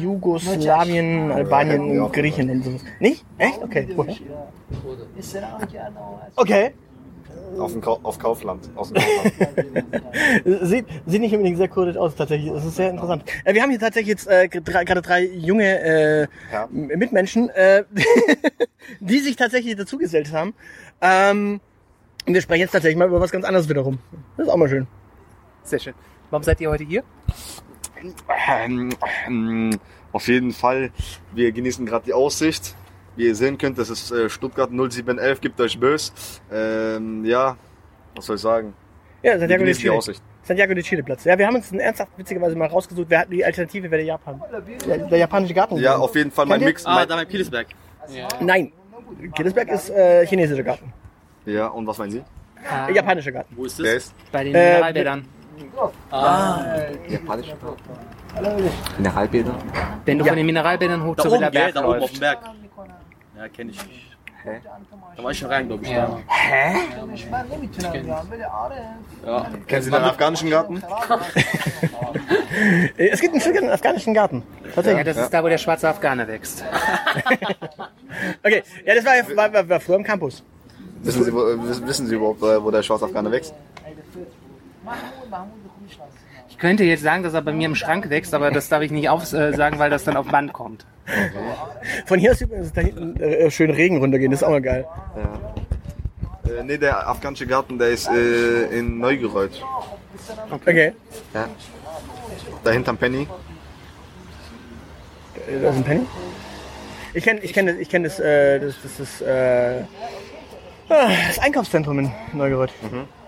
[0.01, 2.65] Jugoslawien, Albanien, und Griechenland.
[2.65, 2.81] sowas.
[3.01, 3.25] Nicht?
[3.37, 3.63] Echt?
[3.63, 3.89] Okay.
[3.95, 4.15] Woher?
[6.37, 6.73] Okay.
[7.59, 8.71] Auf, dem Kau auf Kaufland.
[8.77, 9.87] Aus dem Kaufland.
[10.69, 12.53] Sieht, sieht nicht unbedingt sehr kurdisch aus, tatsächlich.
[12.53, 13.25] Das ist sehr interessant.
[13.45, 16.69] Äh, wir haben hier tatsächlich jetzt äh, drei- gerade drei junge äh, Ja.
[16.71, 17.85] Mitmenschen, äh,
[19.01, 20.55] die sich tatsächlich dazugesellt haben.
[21.01, 21.61] Ähm,
[22.27, 23.99] und wir sprechen jetzt tatsächlich mal über was ganz anderes wiederum.
[24.37, 24.87] Das ist auch mal schön.
[25.63, 25.95] Sehr schön.
[26.31, 27.03] Warum seid ihr heute hier?
[28.59, 28.91] Ähm,
[29.27, 29.71] ähm,
[30.13, 30.91] auf jeden Fall,
[31.33, 32.75] wir genießen gerade die Aussicht.
[33.19, 36.13] Wie ihr sehen könnt, das ist äh, Stuttgart 0711, gibt euch bös.
[36.53, 37.57] Ähm, ja,
[38.15, 38.73] was soll ich sagen?
[39.25, 39.93] Ja, Wir Santiago de Chile.
[39.95, 40.23] Aussicht.
[40.45, 41.25] Santiago de Chile Platz.
[41.25, 43.11] Ja, wir haben uns einen ernsthaft witzigerweise mal rausgesucht.
[43.11, 44.41] Wir hatten die Alternative wäre Japan.
[44.87, 45.79] Der, der japanische Garten.
[45.79, 46.61] Ja, auf jeden Fall mein?
[46.61, 46.87] Mix.
[46.87, 47.67] Ah, Mein, da bei Pilisberg.
[48.41, 48.73] Nein.
[49.35, 50.93] Killesberg ist äh, chinesischer Garten.
[51.45, 52.23] ja, und was meinen Sie?
[52.89, 53.53] Äh, japanischer Garten.
[53.57, 54.05] Wo ist Der das?
[54.05, 55.25] ist Bei den Äh, Mineralbädern.
[57.09, 57.47] japanisch.
[58.97, 59.55] Mineralbäder.
[60.05, 60.29] Wenn du Ja.
[60.31, 61.51] von den Mineralbädern hoch Da zur oben, Villa?
[61.51, 62.39] Berg Da oben auf dem Berg.
[63.39, 63.79] Ja, kenne ich.
[64.45, 64.61] Hä?
[65.17, 65.91] Da war ich schon rein, glaube ich.
[65.91, 66.19] Ja.
[69.27, 69.47] Ja.
[69.67, 70.83] Kennen Sie den afghanischen Garten?
[72.97, 74.43] Es gibt einen schönen afghanischen Garten.
[74.65, 75.05] Ja, Tatsächlich.
[75.05, 76.65] das ist da, wo der schwarze Afghaner wächst.
[78.43, 80.43] Okay, ja, das war, ja- war, war, war früher im Campus.
[81.03, 81.39] Wissen Sie, wo,
[81.87, 83.55] wissen- Sie überhaupt, wo der Schwarzafghaner wächst?
[86.49, 88.91] Ich könnte jetzt sagen, dass er bei mir im Schrank wächst, aber das darf ich
[88.91, 90.85] nicht aufsagen, äh, sagen, weil das dann auf Band kommt.
[92.07, 94.87] Von hier aus übrigens da hinten äh, schön Regen runtergehen, das ist auch mal geil.
[95.17, 96.59] Ja.
[96.59, 99.63] Äh, nee, der afghanische Garten, der ist äh, in Neugereuth.
[100.51, 100.93] Okay.
[101.35, 101.49] Ja.
[102.65, 103.27] Da hinterm Penny.
[105.49, 106.07] Äh, Das ist ein Penny.
[107.15, 109.83] Ich kenne ich kenn das, ich kenn das, äh, das, das, das, äh,
[110.91, 112.73] ah, das Einkaufszentrum in Neugereuth.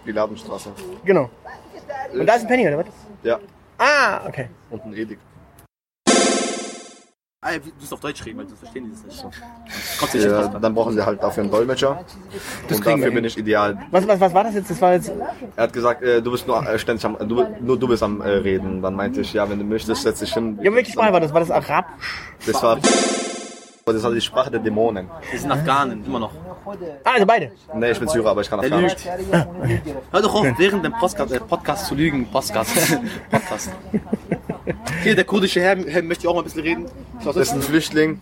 [0.06, 0.70] Die Ladenstraße.
[1.04, 1.30] Genau.
[2.12, 2.86] Und da ist ein Penny, oder was?
[3.22, 3.38] Ja.
[3.78, 4.48] Ah, okay.
[4.70, 5.20] Und ein Edeka.
[7.42, 9.22] Ah, du musst auf Deutsch reden, weil du verstehen die das nicht.
[9.98, 11.92] Kommt nicht Ja, dann brauchen Sie halt dafür einen Dolmetscher.
[11.98, 13.78] und kriegen wir dafür bin ich ideal.
[13.90, 14.70] Was, was, was war das jetzt?
[14.70, 15.10] Das war jetzt.
[15.56, 18.20] Er hat gesagt, äh, du bist nur äh, ständig am, du, nur du bist am
[18.20, 18.82] äh, Reden.
[18.82, 20.58] Dann meinte ich, ja, wenn du möchtest, setz dich hin.
[20.60, 21.32] Ja, welche Sprache war das?
[21.32, 21.86] War das Arab?
[22.44, 22.76] Das war,
[23.86, 25.08] das war die Sprache der Dämonen.
[25.30, 26.32] Wir sind Afghanen, immer noch.
[27.04, 27.52] Ah, also beide.
[27.74, 28.96] Nee, ich bin Syrer, aber ich kann Afghanisch.
[30.12, 32.26] Hör doch auf, während dem Podcast, äh, Podcast zu lügen.
[32.30, 32.70] Podcast.
[33.30, 33.70] Podcast.
[35.02, 36.86] Hier, der kurdische Herr, Herr möchte auch mal ein bisschen reden.
[37.24, 38.20] Das ist ein Flüchtling.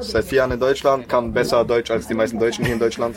[0.00, 3.16] Seit vier Jahren in Deutschland, kann besser Deutsch als die meisten Deutschen hier in Deutschland.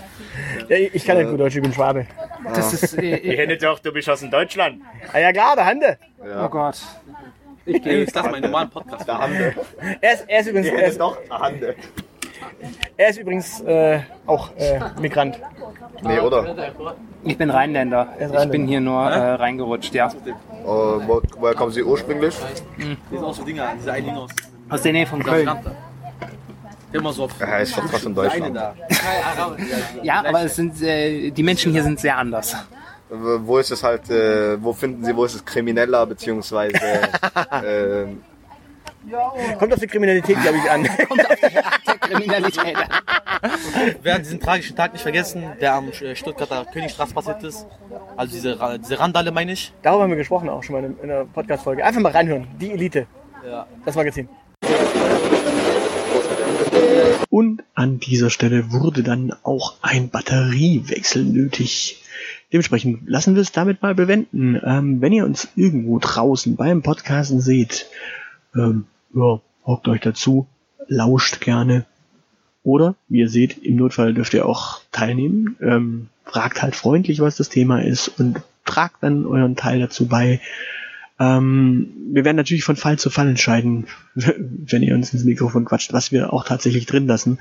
[0.69, 2.05] Ja, ich kann nicht gut Deutsch, ich bin Schwabe.
[2.53, 4.81] Das ist, äh, äh, kenne doch, du bist aus Deutschland.
[5.11, 5.97] Ah ja klar, der Hande.
[6.19, 6.77] oh Gott.
[7.65, 9.07] Ich gehe jetzt lass meinen normalen Podcast.
[9.07, 9.55] Der Hande.
[10.01, 11.75] Er ist, er ist übrigens, er ist, doch, der Hande.
[12.95, 15.39] er ist übrigens äh, auch äh, Migrant.
[16.03, 16.55] Nee, oder?
[17.23, 18.07] Ich bin Rheinländer.
[18.19, 20.11] Ich bin hier nur äh, reingerutscht, ja.
[20.65, 22.35] Oh, wo, woher kommen Sie ursprünglich?
[22.77, 24.31] Die sind auch so Dinger, diese einen aus
[24.69, 25.49] Aus der Nähe von Köln.
[26.91, 27.31] Immer so auf.
[27.39, 28.59] Er ist in Eine Deutschland.
[30.03, 32.55] Ja, aber es sind, äh, die Menschen hier sind sehr anders.
[33.09, 36.75] Wo ist es halt, äh, wo finden Sie, wo ist es krimineller, beziehungsweise,
[37.51, 38.05] äh,
[39.59, 40.83] Kommt auf die Kriminalität, glaube ich, an.
[41.87, 42.75] Der Kriminalität.
[42.75, 47.65] Wir werden diesen tragischen Tag nicht vergessen, der am äh, Stuttgarter Königstraße passiert ist.
[48.15, 49.73] Also diese, Ra- diese Randale meine ich.
[49.81, 51.85] Darüber haben wir gesprochen auch schon mal in in einer Podcast-Folge.
[51.85, 52.47] Einfach mal reinhören.
[52.59, 53.07] Die Elite.
[53.45, 53.67] Ja.
[53.85, 54.27] Das Magazin.
[57.29, 62.01] Und an dieser Stelle wurde dann auch ein Batteriewechsel nötig.
[62.51, 64.59] Dementsprechend lassen wir es damit mal bewenden.
[64.65, 67.87] Ähm, wenn ihr uns irgendwo draußen beim Podcasten seht,
[68.55, 68.85] ähm,
[69.17, 70.47] ja, hockt euch dazu,
[70.87, 71.85] lauscht gerne.
[72.63, 75.55] Oder, wie ihr seht, im Notfall dürft ihr auch teilnehmen.
[75.61, 80.41] Ähm, fragt halt freundlich, was das Thema ist und tragt dann euren Teil dazu bei.
[81.19, 85.93] Ähm, wir werden natürlich von Fall zu Fall entscheiden, wenn ihr uns ins Mikrofon quatscht,
[85.93, 87.39] was wir auch tatsächlich drin lassen.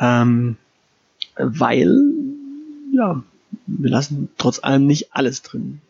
[0.00, 0.56] Ähm,
[1.36, 1.96] weil,
[2.92, 3.22] ja,
[3.66, 5.80] wir lassen trotz allem nicht alles drin.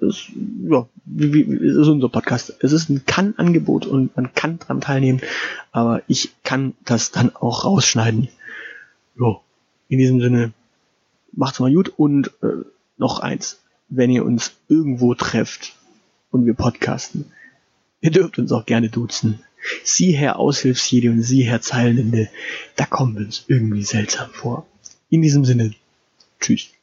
[0.00, 0.24] Das,
[0.68, 2.54] ja, wie, wie, das ist unser Podcast.
[2.60, 5.20] Es ist ein Kann-Angebot und man kann dran teilnehmen,
[5.72, 8.28] aber ich kann das dann auch rausschneiden.
[9.18, 9.40] Ja,
[9.88, 10.52] in diesem Sinne,
[11.32, 12.64] macht's mal gut und äh,
[12.96, 15.74] noch eins, wenn ihr uns irgendwo trefft
[16.30, 17.26] und wir podcasten,
[18.00, 19.40] ihr dürft uns auch gerne duzen.
[19.82, 22.28] Sie, Herr Aushilfsjede und Sie, Herr Zeilende,
[22.76, 24.66] da kommen wir uns irgendwie seltsam vor.
[25.08, 25.72] In diesem Sinne,
[26.40, 26.74] tschüss.